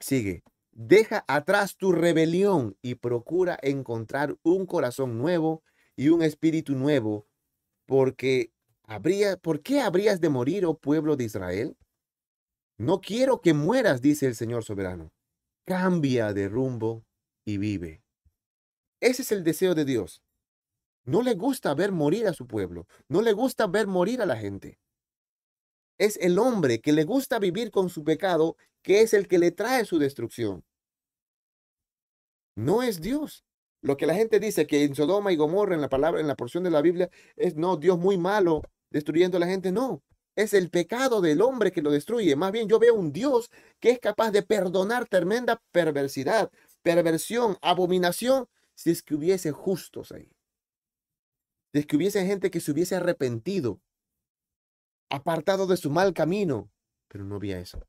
[0.00, 5.62] Sigue, deja atrás tu rebelión y procura encontrar un corazón nuevo
[5.96, 7.26] y un espíritu nuevo,
[7.86, 8.52] porque
[8.82, 11.74] habría, ¿por qué habrías de morir, oh pueblo de Israel?
[12.76, 15.10] No quiero que mueras, dice el Señor soberano.
[15.64, 17.06] Cambia de rumbo
[17.46, 18.04] y vive.
[19.00, 20.23] Ese es el deseo de Dios.
[21.04, 22.86] No le gusta ver morir a su pueblo.
[23.08, 24.78] No le gusta ver morir a la gente.
[25.98, 29.50] Es el hombre que le gusta vivir con su pecado, que es el que le
[29.50, 30.64] trae su destrucción.
[32.56, 33.44] No es Dios.
[33.82, 36.36] Lo que la gente dice que en Sodoma y Gomorra, en la palabra, en la
[36.36, 39.72] porción de la Biblia, es no, Dios muy malo, destruyendo a la gente.
[39.72, 40.02] No,
[40.36, 42.34] es el pecado del hombre que lo destruye.
[42.34, 43.50] Más bien yo veo un Dios
[43.80, 46.50] que es capaz de perdonar tremenda perversidad,
[46.82, 50.30] perversión, abominación, si es que hubiese justos ahí.
[51.74, 53.80] Es que hubiese gente que se hubiese arrepentido,
[55.10, 56.70] apartado de su mal camino,
[57.08, 57.84] pero no había eso.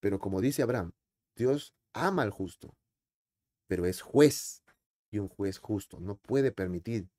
[0.00, 0.92] Pero como dice Abraham,
[1.36, 2.74] Dios ama al justo,
[3.68, 4.64] pero es juez
[5.10, 6.00] y un juez justo.
[6.00, 7.10] No puede permitir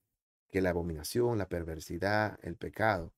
[0.50, 3.14] que la abominación, la perversidad, el pecado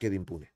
[0.00, 0.52] quede impune.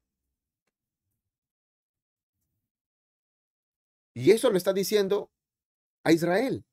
[4.15, 5.31] Y eso lo está diciendo
[6.05, 6.65] a Israel.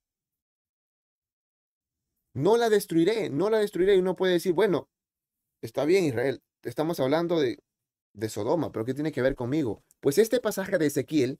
[2.33, 3.95] No la destruiré, no la destruiré.
[3.95, 4.89] Y uno puede decir, bueno,
[5.61, 7.59] está bien Israel, estamos hablando de,
[8.13, 9.83] de Sodoma, pero ¿qué tiene que ver conmigo?
[10.01, 11.39] Pues este pasaje de Ezequiel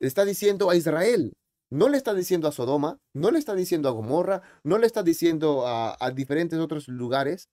[0.00, 1.32] está diciendo a Israel,
[1.70, 5.02] no le está diciendo a Sodoma, no le está diciendo a Gomorra, no le está
[5.02, 7.48] diciendo a, diferentes otros lugares,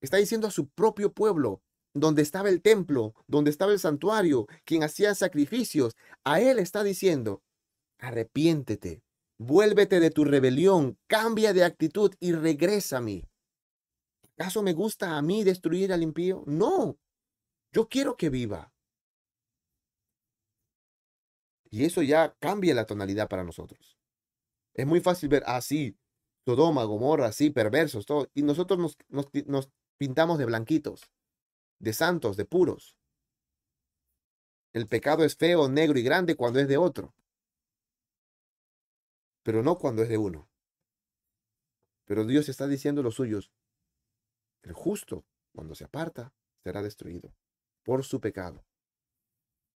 [0.00, 1.62] está diciendo a su propio pueblo,
[1.94, 5.94] donde estaba el templo, donde estaba el santuario, quien hacía sacrificios.
[6.24, 7.42] A él está diciendo,
[8.06, 9.02] arrepiéntete,
[9.38, 13.24] vuélvete de tu rebelión, cambia de actitud y regresa a mí.
[14.36, 16.42] ¿Acaso me gusta a mí destruir al impío?
[16.46, 16.98] No,
[17.72, 18.72] yo quiero que viva.
[21.70, 23.98] Y eso ya cambia la tonalidad para nosotros.
[24.74, 26.00] Es muy fácil ver así, ah,
[26.46, 28.28] Sodoma, Gomorra, así, perversos, todo.
[28.34, 28.96] Y nosotros nos,
[29.46, 31.10] nos pintamos de blanquitos,
[31.80, 32.96] de santos, de puros.
[34.72, 37.14] El pecado es feo, negro y grande cuando es de otro.
[39.44, 40.48] Pero no cuando es de uno.
[42.06, 43.52] Pero Dios está diciendo los suyos,
[44.62, 45.24] el justo,
[45.54, 46.34] cuando se aparta,
[46.64, 47.32] será destruido
[47.84, 48.64] por su pecado.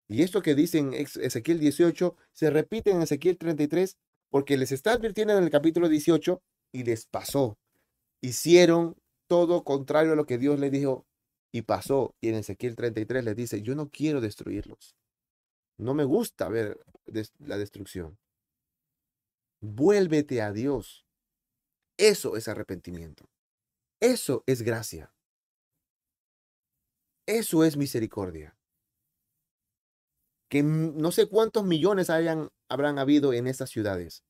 [0.07, 3.97] Y esto que dice en Ezequiel 18 se repite en Ezequiel 33
[4.29, 6.41] porque les está advirtiendo en el capítulo 18
[6.71, 7.57] y les pasó.
[8.21, 8.95] Hicieron
[9.27, 11.05] todo contrario a lo que Dios les dijo
[11.51, 12.15] y pasó.
[12.21, 14.95] Y en Ezequiel 33 les dice, yo no quiero destruirlos.
[15.77, 16.79] No me gusta ver
[17.39, 18.17] la destrucción.
[19.61, 21.05] Vuélvete a Dios.
[21.97, 23.29] Eso es arrepentimiento.
[23.99, 25.13] Eso es gracia.
[27.25, 28.57] Eso es misericordia
[30.49, 34.23] que no sé cuántos millones hayan, habrán habido en estas ciudades.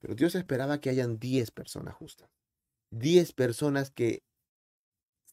[0.00, 2.30] Pero Dios esperaba que hayan 10 personas justas.
[2.90, 4.22] 10 personas que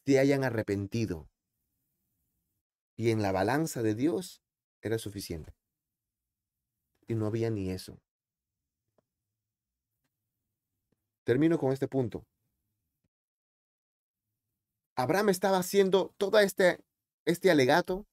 [0.05, 1.29] se hayan arrepentido.
[2.97, 4.41] Y en la balanza de Dios
[4.81, 5.53] era suficiente.
[7.07, 7.99] Y no había ni eso.
[11.25, 12.25] Termino con este punto.
[14.95, 16.79] Abraham estaba haciendo todo este,
[17.25, 18.07] este alegato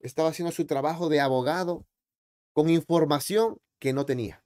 [0.00, 1.86] estaba haciendo su trabajo de abogado
[2.52, 4.44] con información que no tenía.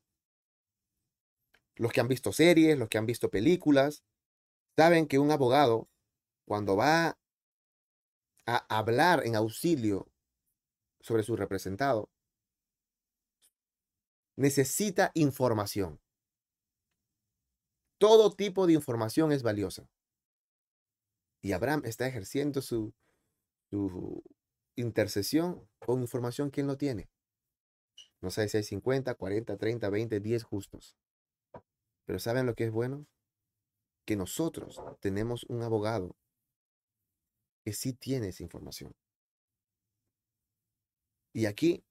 [1.77, 4.03] Los que han visto series, los que han visto películas,
[4.77, 5.89] saben que un abogado,
[6.45, 7.19] cuando va
[8.47, 10.11] a hablar en auxilio
[11.01, 12.11] sobre su representado,
[14.37, 16.02] necesita información.
[18.03, 19.89] Todo tipo de información es valiosa.
[21.41, 22.93] Y Abraham está ejerciendo su,
[24.75, 27.09] intercesión o información que él no tiene.
[28.21, 30.97] No sé si hay 50, 40, 30, 20, 10 justos.
[32.05, 33.07] Pero ¿saben lo que es bueno?
[34.05, 36.17] Que nosotros tenemos un abogado
[37.65, 38.97] que sí tiene esa información.
[41.33, 41.85] Y aquí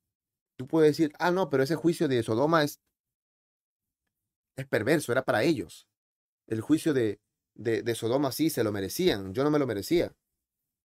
[0.57, 2.81] tú puedes decir, ah, no, pero ese juicio de Sodoma es,
[4.57, 5.87] es perverso, era para ellos.
[6.51, 7.21] El juicio de,
[7.55, 10.13] de, Sodoma sí se lo merecían, yo no me lo merecía.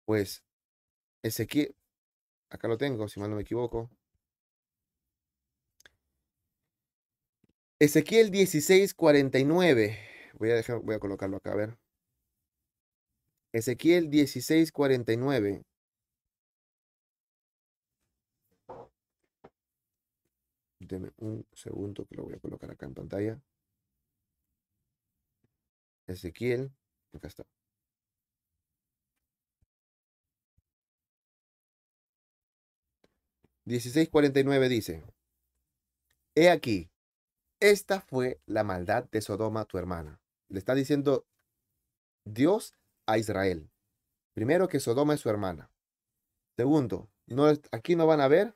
[0.05, 0.43] Pues
[1.23, 1.73] Ezequiel,
[2.49, 3.89] acá lo tengo, si mal no me equivoco.
[7.79, 9.99] Ezequiel 16, 49.
[10.33, 11.77] Voy a, dejar, voy a colocarlo acá, a ver.
[13.53, 15.63] Ezequiel 16, 49.
[20.79, 23.41] Deme un segundo que lo voy a colocar acá en pantalla.
[26.07, 26.71] Ezequiel,
[27.13, 27.45] acá está.
[34.43, 35.03] nueve dice,
[36.35, 36.89] He aquí,
[37.59, 40.19] esta fue la maldad de Sodoma, tu hermana.
[40.49, 41.25] Le está diciendo
[42.25, 42.73] Dios
[43.07, 43.69] a Israel.
[44.33, 45.71] Primero que Sodoma es su hermana.
[46.57, 48.55] Segundo, no, aquí no van a ver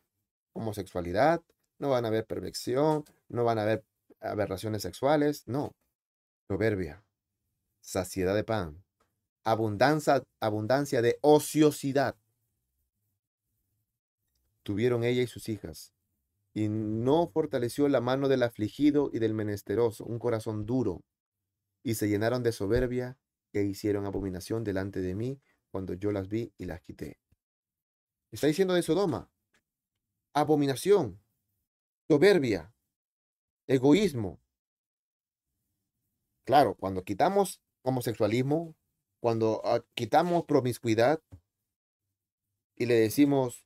[0.54, 1.42] homosexualidad,
[1.80, 3.86] no van a ver perversión, no van a ver
[4.20, 5.76] aberraciones sexuales, no.
[6.50, 7.04] Soberbia,
[7.88, 8.84] saciedad de pan,
[9.46, 12.18] abundancia, abundancia de ociosidad.
[14.64, 15.94] Tuvieron ella y sus hijas,
[16.54, 21.06] y no fortaleció la mano del afligido y del menesteroso, un corazón duro,
[21.82, 23.18] y se llenaron de soberbia
[23.54, 25.40] e hicieron abominación delante de mí
[25.72, 27.22] cuando yo las vi y las quité.
[28.32, 29.32] Está diciendo de Sodoma,
[30.34, 31.22] abominación,
[32.10, 32.74] soberbia,
[33.66, 34.42] egoísmo.
[36.44, 38.76] Claro, cuando quitamos homosexualismo,
[39.20, 41.22] cuando ah, quitamos promiscuidad
[42.76, 43.66] y le decimos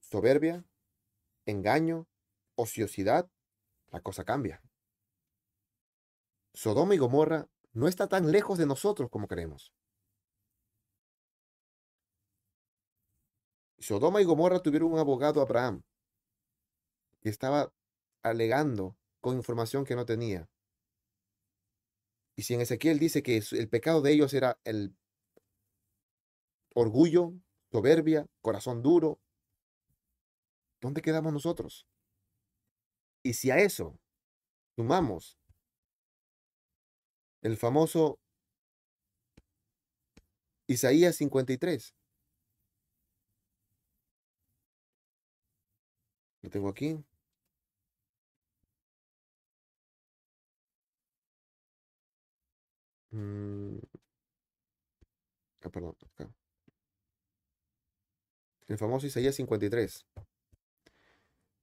[0.00, 0.64] soberbia,
[1.46, 2.06] engaño,
[2.56, 3.30] ociosidad,
[3.90, 4.62] la cosa cambia.
[6.52, 9.72] Sodoma y Gomorra no está tan lejos de nosotros como creemos.
[13.78, 15.82] Sodoma y Gomorra tuvieron un abogado Abraham
[17.20, 17.72] que estaba
[18.22, 20.48] alegando con información que no tenía.
[22.36, 24.96] Y si en Ezequiel dice que el pecado de ellos era el
[26.74, 27.34] orgullo,
[27.70, 29.20] soberbia, corazón duro,
[30.80, 31.86] ¿dónde quedamos nosotros?
[33.22, 33.98] Y si a eso
[34.76, 35.38] sumamos
[37.42, 38.18] el famoso
[40.66, 41.94] Isaías 53,
[46.42, 47.04] lo tengo aquí.
[53.12, 53.78] Mm.
[55.62, 56.28] Ah.
[58.68, 60.06] El famoso Isaías 53.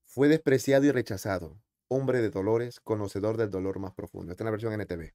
[0.03, 4.31] Fue despreciado y rechazado, hombre de dolores, conocedor del dolor más profundo.
[4.31, 5.13] Esta es la versión NTV.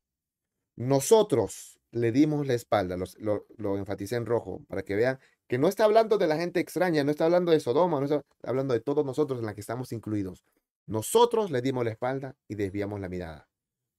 [0.76, 5.18] Nosotros le dimos la espalda, lo, lo, enfaticé en rojo, para que vean
[5.49, 8.22] que no está hablando de la gente extraña, no está hablando de Sodoma, no está
[8.43, 10.45] hablando de todos nosotros en la que estamos incluidos.
[10.87, 13.49] Nosotros le dimos la espalda y desviamos la mirada.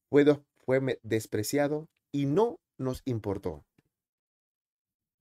[0.09, 0.25] Fue,
[0.65, 3.65] fue despreciado y no nos importó.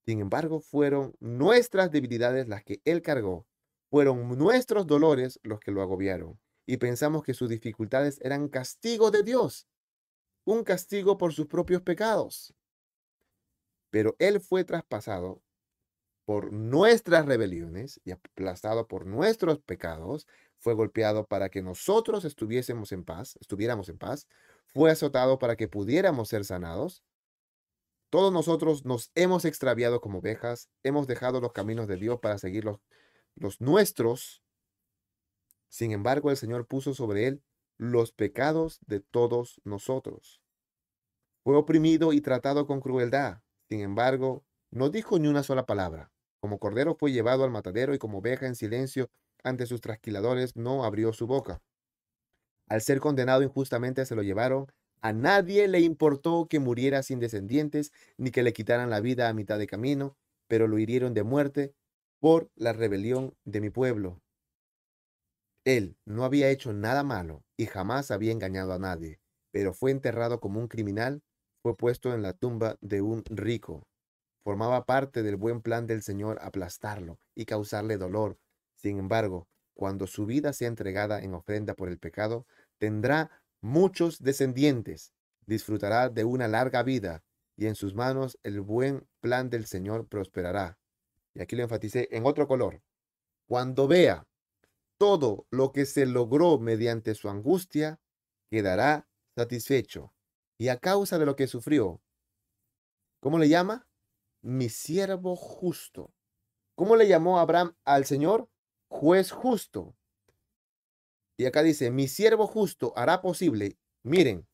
[0.05, 3.47] Sin embargo, fueron nuestras debilidades las que Él cargó,
[3.91, 9.23] fueron nuestros dolores los que lo agobiaron, y pensamos que sus dificultades eran castigo de
[9.23, 9.67] Dios,
[10.45, 12.55] un castigo por sus propios pecados.
[13.91, 15.43] Pero Él fue traspasado
[16.25, 20.27] por nuestras rebeliones y aplastado por nuestros pecados,
[20.59, 24.29] fue golpeado para que nosotros estuviésemos en paz, estuviéramos en paz,
[24.75, 27.05] fue azotado para que pudiéramos ser sanados.
[28.11, 32.65] Todos nosotros nos hemos extraviado como ovejas, hemos dejado los caminos de Dios para seguir
[32.65, 34.43] los, nuestros.
[35.69, 37.43] Sin embargo, el Señor puso sobre él
[37.79, 40.43] los pecados de todos nosotros.
[41.43, 43.41] Fue oprimido y tratado con crueldad.
[43.69, 46.13] Sin embargo, no dijo ni una sola palabra.
[46.41, 49.11] Como cordero fue llevado al matadero y como oveja en silencio
[49.43, 51.63] ante sus trasquiladores no abrió su boca.
[52.73, 54.73] Al ser condenado injustamente se lo llevaron.
[55.03, 59.35] A nadie le importó que muriera sin descendientes, ni que le quitaran la vida a
[59.35, 60.17] mitad de camino,
[60.49, 61.75] pero lo hirieron de muerte
[62.19, 64.23] por la rebelión de mi pueblo.
[65.67, 69.21] Él no había hecho nada malo y jamás había engañado a nadie,
[69.51, 71.23] pero fue enterrado como un criminal,
[71.63, 73.87] fue puesto en la tumba de un rico.
[74.45, 78.39] Formaba parte del buen plan del Señor aplastarlo y causarle dolor.
[78.77, 82.47] Sin embargo, cuando su vida sea entregada en ofrenda por el pecado,
[82.83, 83.31] tendrá
[83.61, 85.13] muchos descendientes,
[85.47, 87.23] disfrutará de una larga vida
[87.57, 90.81] y en sus manos el buen plan del Señor prosperará.
[91.33, 92.83] Y aquí lo enfaticé en otro color.
[93.47, 94.27] Cuando vea
[94.99, 98.01] todo lo que se logró mediante su angustia,
[98.51, 99.07] quedará
[99.37, 100.13] satisfecho
[100.59, 102.03] y a causa de lo que sufrió,
[103.21, 103.87] ¿cómo le llama?
[104.41, 106.13] Mi siervo justo.
[106.75, 108.49] ¿Cómo le llamó Abraham al Señor?
[108.89, 109.95] Juez justo.
[111.43, 114.47] Y acá dice, mi siervo justo hará posible, miren,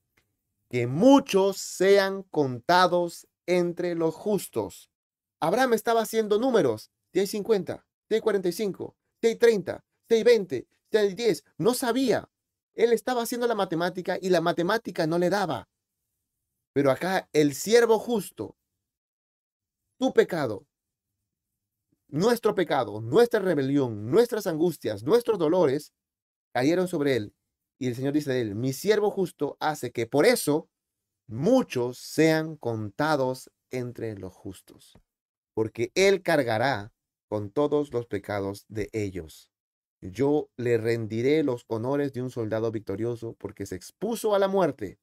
[0.70, 4.88] que muchos sean contados entre los justos.
[5.38, 6.90] Abraham estaba haciendo números.
[7.12, 11.44] Si hay 50, si hay 45, si hay 30, si hay 20, si hay 10.
[11.58, 12.30] No sabía.
[12.74, 15.68] Él estaba haciendo la matemática y la matemática no le daba.
[16.72, 18.56] Pero acá el siervo justo,
[19.98, 20.66] tu pecado,
[22.08, 25.92] nuestro pecado, nuestra rebelión, nuestras angustias, nuestros dolores,
[26.58, 27.36] cayeron sobre él.
[27.78, 30.68] Y el Señor dice de él, mi siervo justo hace que por eso
[31.28, 34.98] muchos sean contados entre los justos,
[35.54, 36.92] porque él cargará
[37.28, 39.52] con todos los pecados de ellos.
[40.00, 44.98] Yo le rendiré los honores de un soldado victorioso, porque se expuso a la muerte,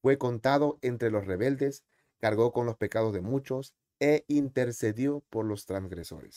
[0.00, 1.84] fue contado entre los rebeldes,
[2.20, 6.36] cargó con los pecados de muchos e intercedió por los transgresores.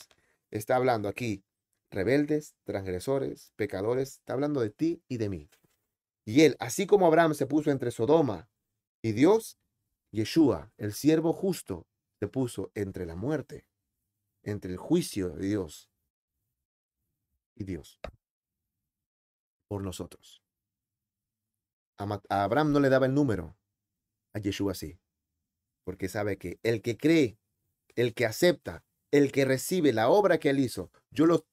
[0.52, 1.46] Está hablando aquí
[1.92, 5.50] rebeldes, transgresores, pecadores, está hablando de ti y de mí.
[6.26, 8.50] Y él, así como Abraham se puso entre Sodoma
[9.02, 9.58] y Dios,
[10.12, 11.88] Yeshua, el siervo justo,
[12.20, 13.66] se puso entre la muerte,
[14.44, 15.90] entre el juicio de Dios
[17.56, 18.00] y Dios
[19.68, 20.44] por nosotros.
[21.98, 23.58] A, Abraham no le daba el número,
[24.34, 25.00] a Yeshua sí,
[25.84, 27.38] porque sabe que el que cree,
[27.96, 31.46] el que acepta, el que recibe la obra que él hizo, yo lo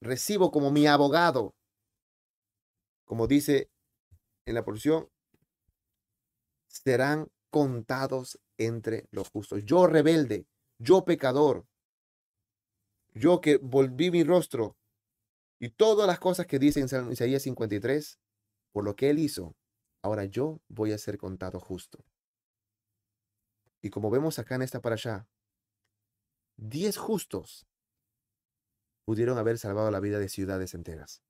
[0.00, 1.54] recibo como mi abogado.
[3.04, 3.70] Como dice
[4.46, 5.08] en la porción,
[6.68, 9.60] serán contados entre los justos.
[9.64, 10.46] Yo rebelde,
[10.78, 11.66] yo pecador,
[13.12, 14.76] yo que volví mi rostro
[15.58, 18.18] y todas las cosas que dice en Isaías 53,
[18.72, 19.56] por lo que él hizo,
[20.02, 22.04] ahora yo voy a ser contado justo.
[23.82, 25.26] Y como vemos acá en esta para allá,
[26.56, 27.66] diez justos
[29.04, 31.22] pudieron haber salvado la vida de ciudades enteras.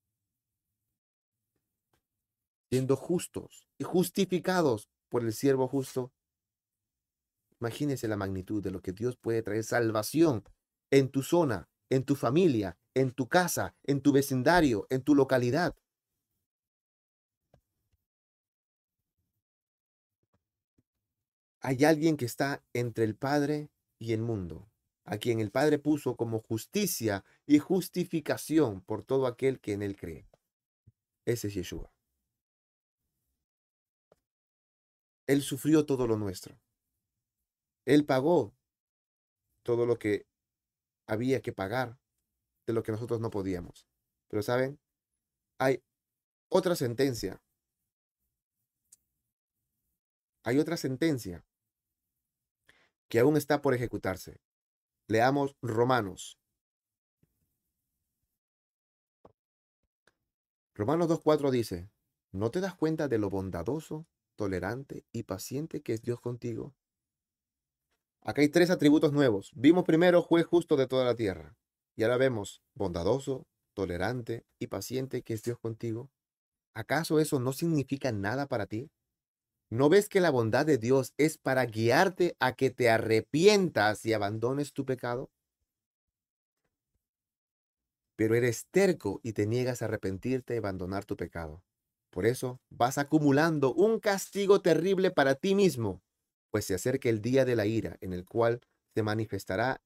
[2.70, 6.12] Siendo justos y justificados por el siervo justo.
[7.60, 10.44] Imagínese la magnitud de lo que Dios puede traer salvación
[10.90, 15.76] en tu zona, en tu familia, en tu casa, en tu vecindario, en tu localidad.
[21.60, 24.69] Hay alguien que está entre el Padre y el mundo
[25.04, 29.96] a quien el Padre puso como justicia y justificación por todo aquel que en él
[29.96, 30.26] cree.
[31.24, 31.92] Ese es Yeshua.
[35.26, 36.58] Él sufrió todo lo nuestro.
[37.84, 38.52] Él pagó
[39.62, 40.26] todo lo que
[41.06, 41.98] había que pagar
[42.66, 43.86] de lo que nosotros no podíamos.
[44.28, 44.78] Pero saben,
[45.58, 45.82] hay
[46.48, 47.42] otra sentencia.
[50.42, 51.44] Hay otra sentencia
[53.08, 54.40] que aún está por ejecutarse.
[55.10, 56.38] Leamos Romanos.
[60.72, 61.90] Romanos 2.4 dice,
[62.30, 64.06] ¿no te das cuenta de lo bondadoso,
[64.36, 66.76] tolerante y paciente que es Dios contigo?
[68.22, 69.50] Acá hay tres atributos nuevos.
[69.56, 71.56] Vimos primero juez justo de toda la tierra.
[71.96, 76.12] Y ahora vemos bondadoso, tolerante y paciente que es Dios contigo.
[76.72, 78.92] ¿Acaso eso no significa nada para ti?
[79.72, 84.12] ¿No ves que la bondad de Dios es para guiarte a que te arrepientas y
[84.12, 85.30] abandones tu pecado?
[88.16, 91.62] Pero eres terco y te niegas a arrepentirte y abandonar tu pecado.
[92.10, 96.02] Por eso vas acumulando un castigo terrible para ti mismo,
[96.50, 98.60] pues se acerca el día de la ira en el cual
[98.94, 99.80] se manifestará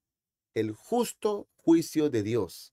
[0.55, 2.73] el justo juicio de Dios.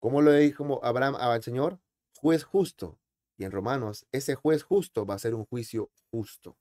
[0.00, 1.78] ¿Cómo lo dijo Abraham al Señor?
[2.16, 2.98] Juez justo,
[3.38, 6.56] y en Romanos, ese juez justo va a ser un juicio justo.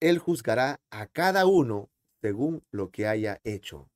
[0.00, 1.90] Él juzgará a cada uno
[2.20, 3.90] según lo que haya hecho.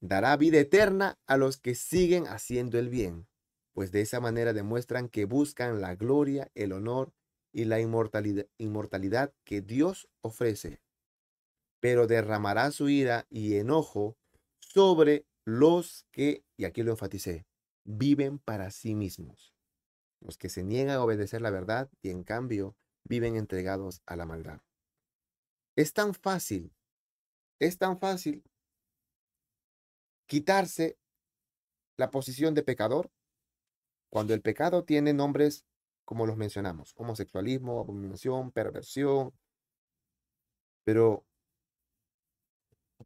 [0.00, 3.28] Dará vida eterna a los que siguen haciendo el bien,
[3.72, 7.14] pues de esa manera demuestran que buscan la gloria, el honor
[7.52, 10.82] y la inmortalidad, que Dios ofrece.
[11.80, 14.16] Pero derramará su ira y enojo
[14.58, 17.46] sobre los que, y aquí lo enfaticé,
[17.84, 19.54] viven para sí mismos,
[20.24, 24.26] los que se niegan a obedecer la verdad y en cambio viven entregados a la
[24.26, 24.60] maldad.
[25.76, 26.72] Es tan fácil,
[27.58, 28.44] es tan fácil
[30.26, 30.98] quitarse
[31.96, 33.10] la posición de pecador
[34.10, 35.64] cuando el pecado tiene nombres
[36.04, 39.32] como los mencionamos, homosexualismo, abominación, perversión.
[40.84, 41.24] Pero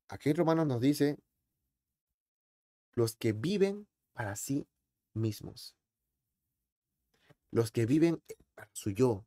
[0.09, 1.19] aquí Romanos nos dice,
[2.95, 4.67] los que viven para sí
[5.15, 5.77] mismos.
[7.57, 8.23] Los que viven
[8.55, 9.27] para su yo.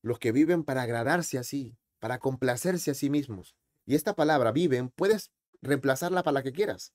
[0.00, 3.54] Los que viven para agradarse así, para complacerse a sí mismos.
[3.84, 6.94] Y esta palabra viven, puedes reemplazarla para la que quieras.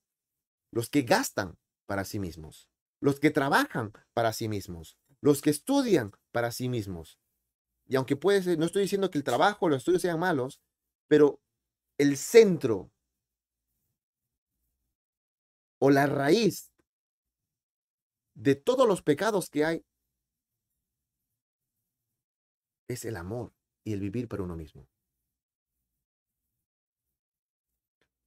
[0.72, 2.68] Los que gastan para sí mismos.
[3.02, 4.98] Los que trabajan para sí mismos.
[5.22, 7.20] Los que estudian para sí mismos.
[7.86, 10.60] Y aunque puede ser, no estoy diciendo que el trabajo o los estudios sean malos,
[11.08, 11.40] pero
[12.00, 12.92] el centro
[15.78, 16.72] o la raíz
[18.36, 19.86] de todos los pecados que hay
[22.88, 24.88] es el amor y el vivir para uno mismo.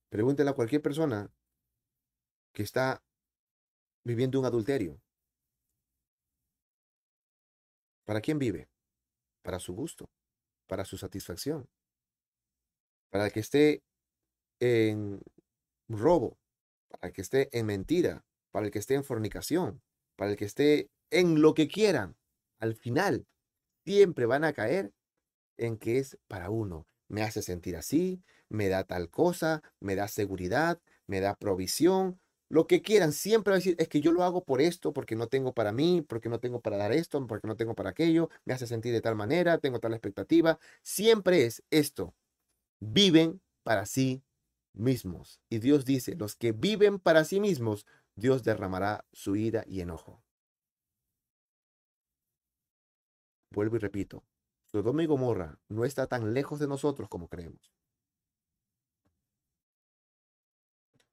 [0.09, 1.31] Pregúntele a cualquier persona
[2.53, 3.03] que está
[4.05, 5.01] viviendo un adulterio.
[8.07, 8.71] ¿Para quién vive?
[9.43, 10.11] Para su gusto,
[10.67, 11.69] para su satisfacción,
[13.11, 13.83] para que esté
[14.61, 15.21] en
[15.89, 16.39] robo,
[16.89, 19.83] para el que esté en mentira, para el que esté en fornicación,
[20.19, 22.17] para el que esté en lo que quieran.
[22.59, 23.25] Al final,
[23.85, 24.93] siempre van a caer
[25.57, 26.89] en que es para uno.
[27.07, 32.67] Me hace sentir así, me da tal cosa, me da seguridad, me da provisión, lo
[32.67, 33.13] que quieran.
[33.13, 35.71] Siempre va a decir, es que yo lo hago por esto, porque no tengo para
[35.71, 38.93] mí, porque no tengo para dar esto, porque no tengo para aquello, me hace sentir
[38.93, 40.59] de tal manera, tengo tal expectativa.
[40.83, 42.13] Siempre es esto.
[42.81, 44.25] Viven para sí
[44.73, 45.41] mismos.
[45.49, 47.87] Y Dios dice, los que viven para sí mismos,
[48.19, 50.25] Dios derramará su ira y enojo.
[53.51, 54.25] Vuelvo y repito,
[54.67, 57.73] Sodoma y Gomorra no está tan lejos de nosotros como creemos.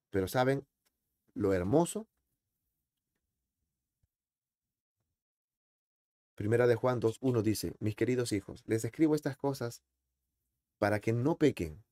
[0.09, 0.65] Pero ¿saben
[1.35, 2.07] lo hermoso?
[6.33, 9.83] Primera de Juan 2.1 dice, mis queridos hijos, les escribo estas cosas
[10.79, 11.83] para que no pequen.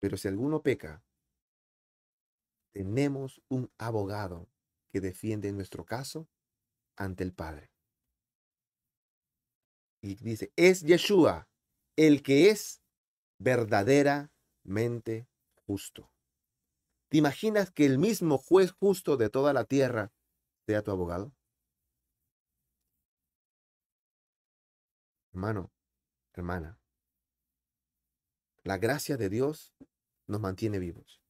[0.00, 1.05] Pero si alguno peca,
[2.76, 4.50] tenemos un abogado
[4.90, 6.28] que defiende nuestro caso
[6.94, 7.72] ante el Padre.
[10.02, 11.48] Y dice, es Yeshua
[11.96, 12.82] el que es
[13.38, 15.26] verdaderamente
[15.66, 16.12] justo.
[17.08, 20.12] ¿Te imaginas que el mismo juez justo de toda la tierra
[20.66, 21.34] sea tu abogado?
[25.32, 25.72] Hermano,
[26.34, 26.78] hermana,
[28.64, 29.72] la gracia de Dios
[30.26, 31.25] nos mantiene vivos.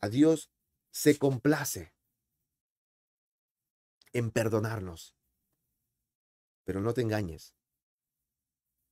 [0.00, 0.50] A Dios
[0.90, 1.92] se complace
[4.12, 5.14] en perdonarnos.
[6.64, 7.54] Pero no te engañes.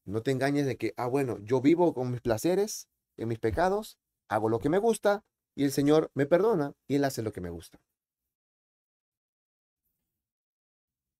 [0.04, 3.98] No te engañes de que, ah, bueno, yo vivo con mis placeres, en mis pecados,
[4.28, 7.40] hago lo que me gusta y el Señor me perdona y Él hace lo que
[7.40, 7.80] me gusta.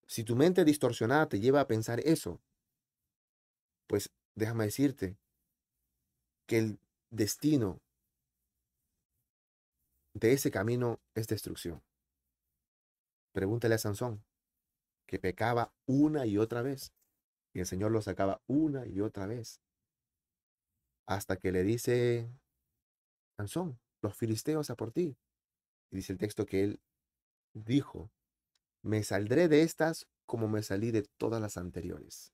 [0.06, 2.40] Si tu mente distorsionada te lleva a pensar eso,
[3.88, 5.18] pues déjame decirte
[6.46, 6.78] que el
[7.10, 7.80] destino
[10.16, 11.82] de ese camino es destrucción.
[13.32, 14.24] Pregúntale a Sansón,
[15.06, 16.94] que pecaba una y otra vez,
[17.52, 19.60] y el Señor lo sacaba una y otra vez,
[21.06, 22.30] hasta que le dice,
[23.36, 25.18] Sansón, los filisteos a por ti.
[25.90, 26.80] Y dice el texto que él
[27.52, 28.10] dijo,
[28.82, 32.32] me saldré de estas como me salí de todas las anteriores.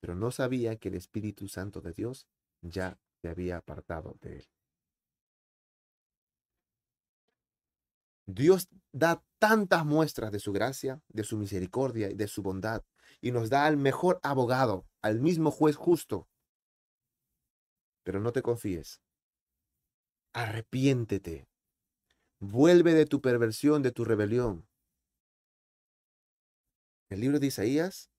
[0.00, 2.26] Pero no sabía que el Espíritu Santo de Dios
[2.60, 4.48] ya se había apartado de él.
[8.26, 12.82] Dios da tantas muestras de su gracia, de su misericordia y de su bondad,
[13.20, 16.28] y nos da al mejor abogado, al mismo juez justo.
[18.02, 19.00] Pero no te confíes.
[20.32, 21.48] Arrepiéntete.
[22.38, 24.66] Vuelve de tu perversión, de tu rebelión.
[27.08, 28.10] El libro de Isaías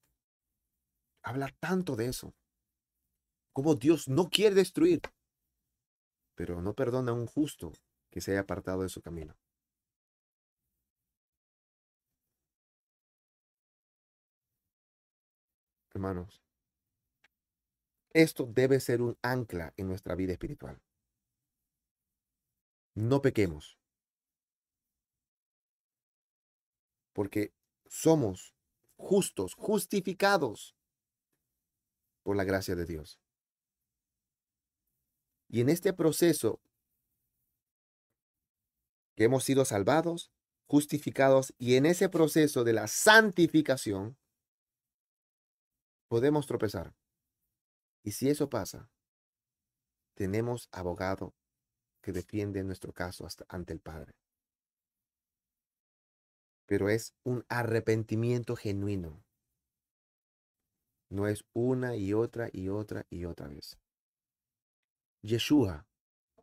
[1.24, 2.36] habla tanto de eso
[3.54, 5.02] cómo Dios no quiere destruir,
[6.36, 7.72] pero no perdona a un justo
[8.10, 9.38] que se haya apartado de su camino.
[16.02, 16.42] Hermanos,
[18.12, 20.82] esto debe ser un ancla en nuestra vida espiritual.
[22.96, 23.78] No pequemos,
[27.14, 27.54] porque
[27.86, 28.56] somos
[28.98, 30.76] justos, justificados
[32.24, 33.22] por la gracia de Dios.
[35.50, 36.64] Y en este proceso
[39.16, 40.32] que hemos sido salvados,
[40.66, 44.18] justificados, y en ese proceso de la santificación,
[46.12, 46.94] podemos tropezar.
[48.04, 48.92] Y si eso pasa,
[50.14, 51.34] tenemos abogado
[52.02, 54.14] que defiende nuestro caso hasta ante el Padre.
[56.66, 59.24] Pero es un arrepentimiento genuino.
[61.10, 63.80] No es una y otra y otra y otra vez.
[65.22, 65.88] Yeshua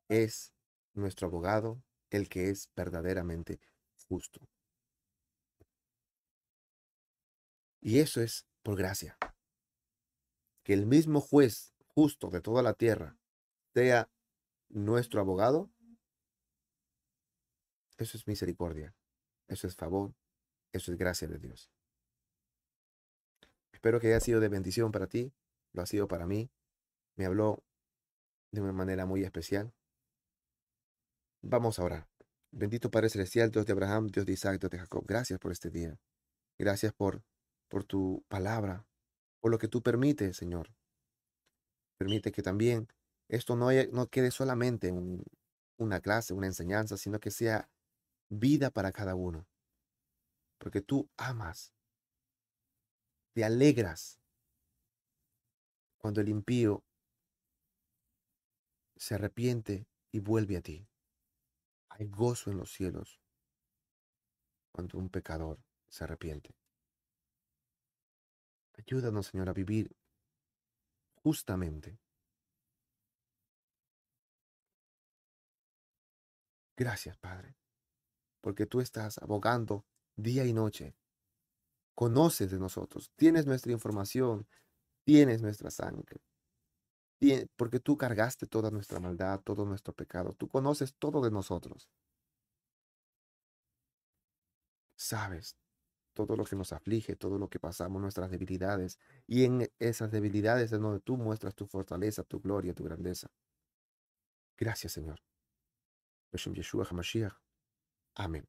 [0.08, 0.54] es
[0.94, 3.60] nuestro abogado, el que es verdaderamente
[4.08, 4.40] justo.
[7.82, 9.18] Y eso es por gracia.
[10.68, 13.16] Que el mismo juez justo de toda la tierra
[13.72, 14.10] sea
[14.68, 15.70] nuestro abogado,
[17.96, 18.94] eso es misericordia,
[19.46, 20.14] eso es favor,
[20.74, 21.70] eso es gracia de Dios.
[23.72, 25.32] Espero que haya sido de bendición para ti,
[25.72, 26.50] lo ha sido para mí.
[27.16, 27.64] Me habló
[28.52, 29.72] de una manera muy especial.
[31.40, 32.10] Vamos a orar.
[32.50, 35.06] Bendito Padre Celestial, Dios de Abraham, Dios de Isaac, Dios de Jacob.
[35.06, 35.98] Gracias por este día.
[36.58, 37.24] Gracias por,
[37.68, 38.86] por tu palabra,
[39.40, 40.70] por lo que tú permites, Señor.
[41.98, 42.88] Permite que también
[43.28, 45.22] esto no, no quede solamente en
[45.76, 47.68] una clase, una enseñanza, sino que sea
[48.28, 49.46] vida para cada uno.
[50.58, 51.72] Porque tú amas,
[53.34, 54.18] te alegras
[55.98, 56.84] cuando el impío
[58.96, 60.88] se arrepiente y vuelve a ti.
[61.90, 63.20] Hay gozo en los cielos
[64.72, 65.58] cuando un pecador
[65.88, 66.54] se arrepiente.
[68.78, 69.94] Ayúdanos, Señor, a vivir
[71.22, 71.98] justamente.
[76.76, 77.56] Gracias, Padre,
[78.40, 79.84] porque tú estás abogando
[80.16, 80.94] día y noche.
[81.94, 84.46] Conoces de nosotros, tienes nuestra información,
[85.04, 86.20] tienes nuestra sangre
[87.56, 90.32] porque tú cargaste toda nuestra maldad, todo nuestro pecado.
[90.34, 91.88] Tú conoces todo de nosotros.
[94.96, 95.56] Sabes
[96.26, 98.98] todo lo que nos aflige, todo lo que pasamos, nuestras debilidades.
[99.28, 103.30] Y en esas debilidades es donde tú muestras tu fortaleza, tu gloria, tu grandeza.
[104.58, 105.20] Gracias, Señor.
[108.14, 108.46] Amén.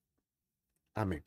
[0.96, 1.24] Amén.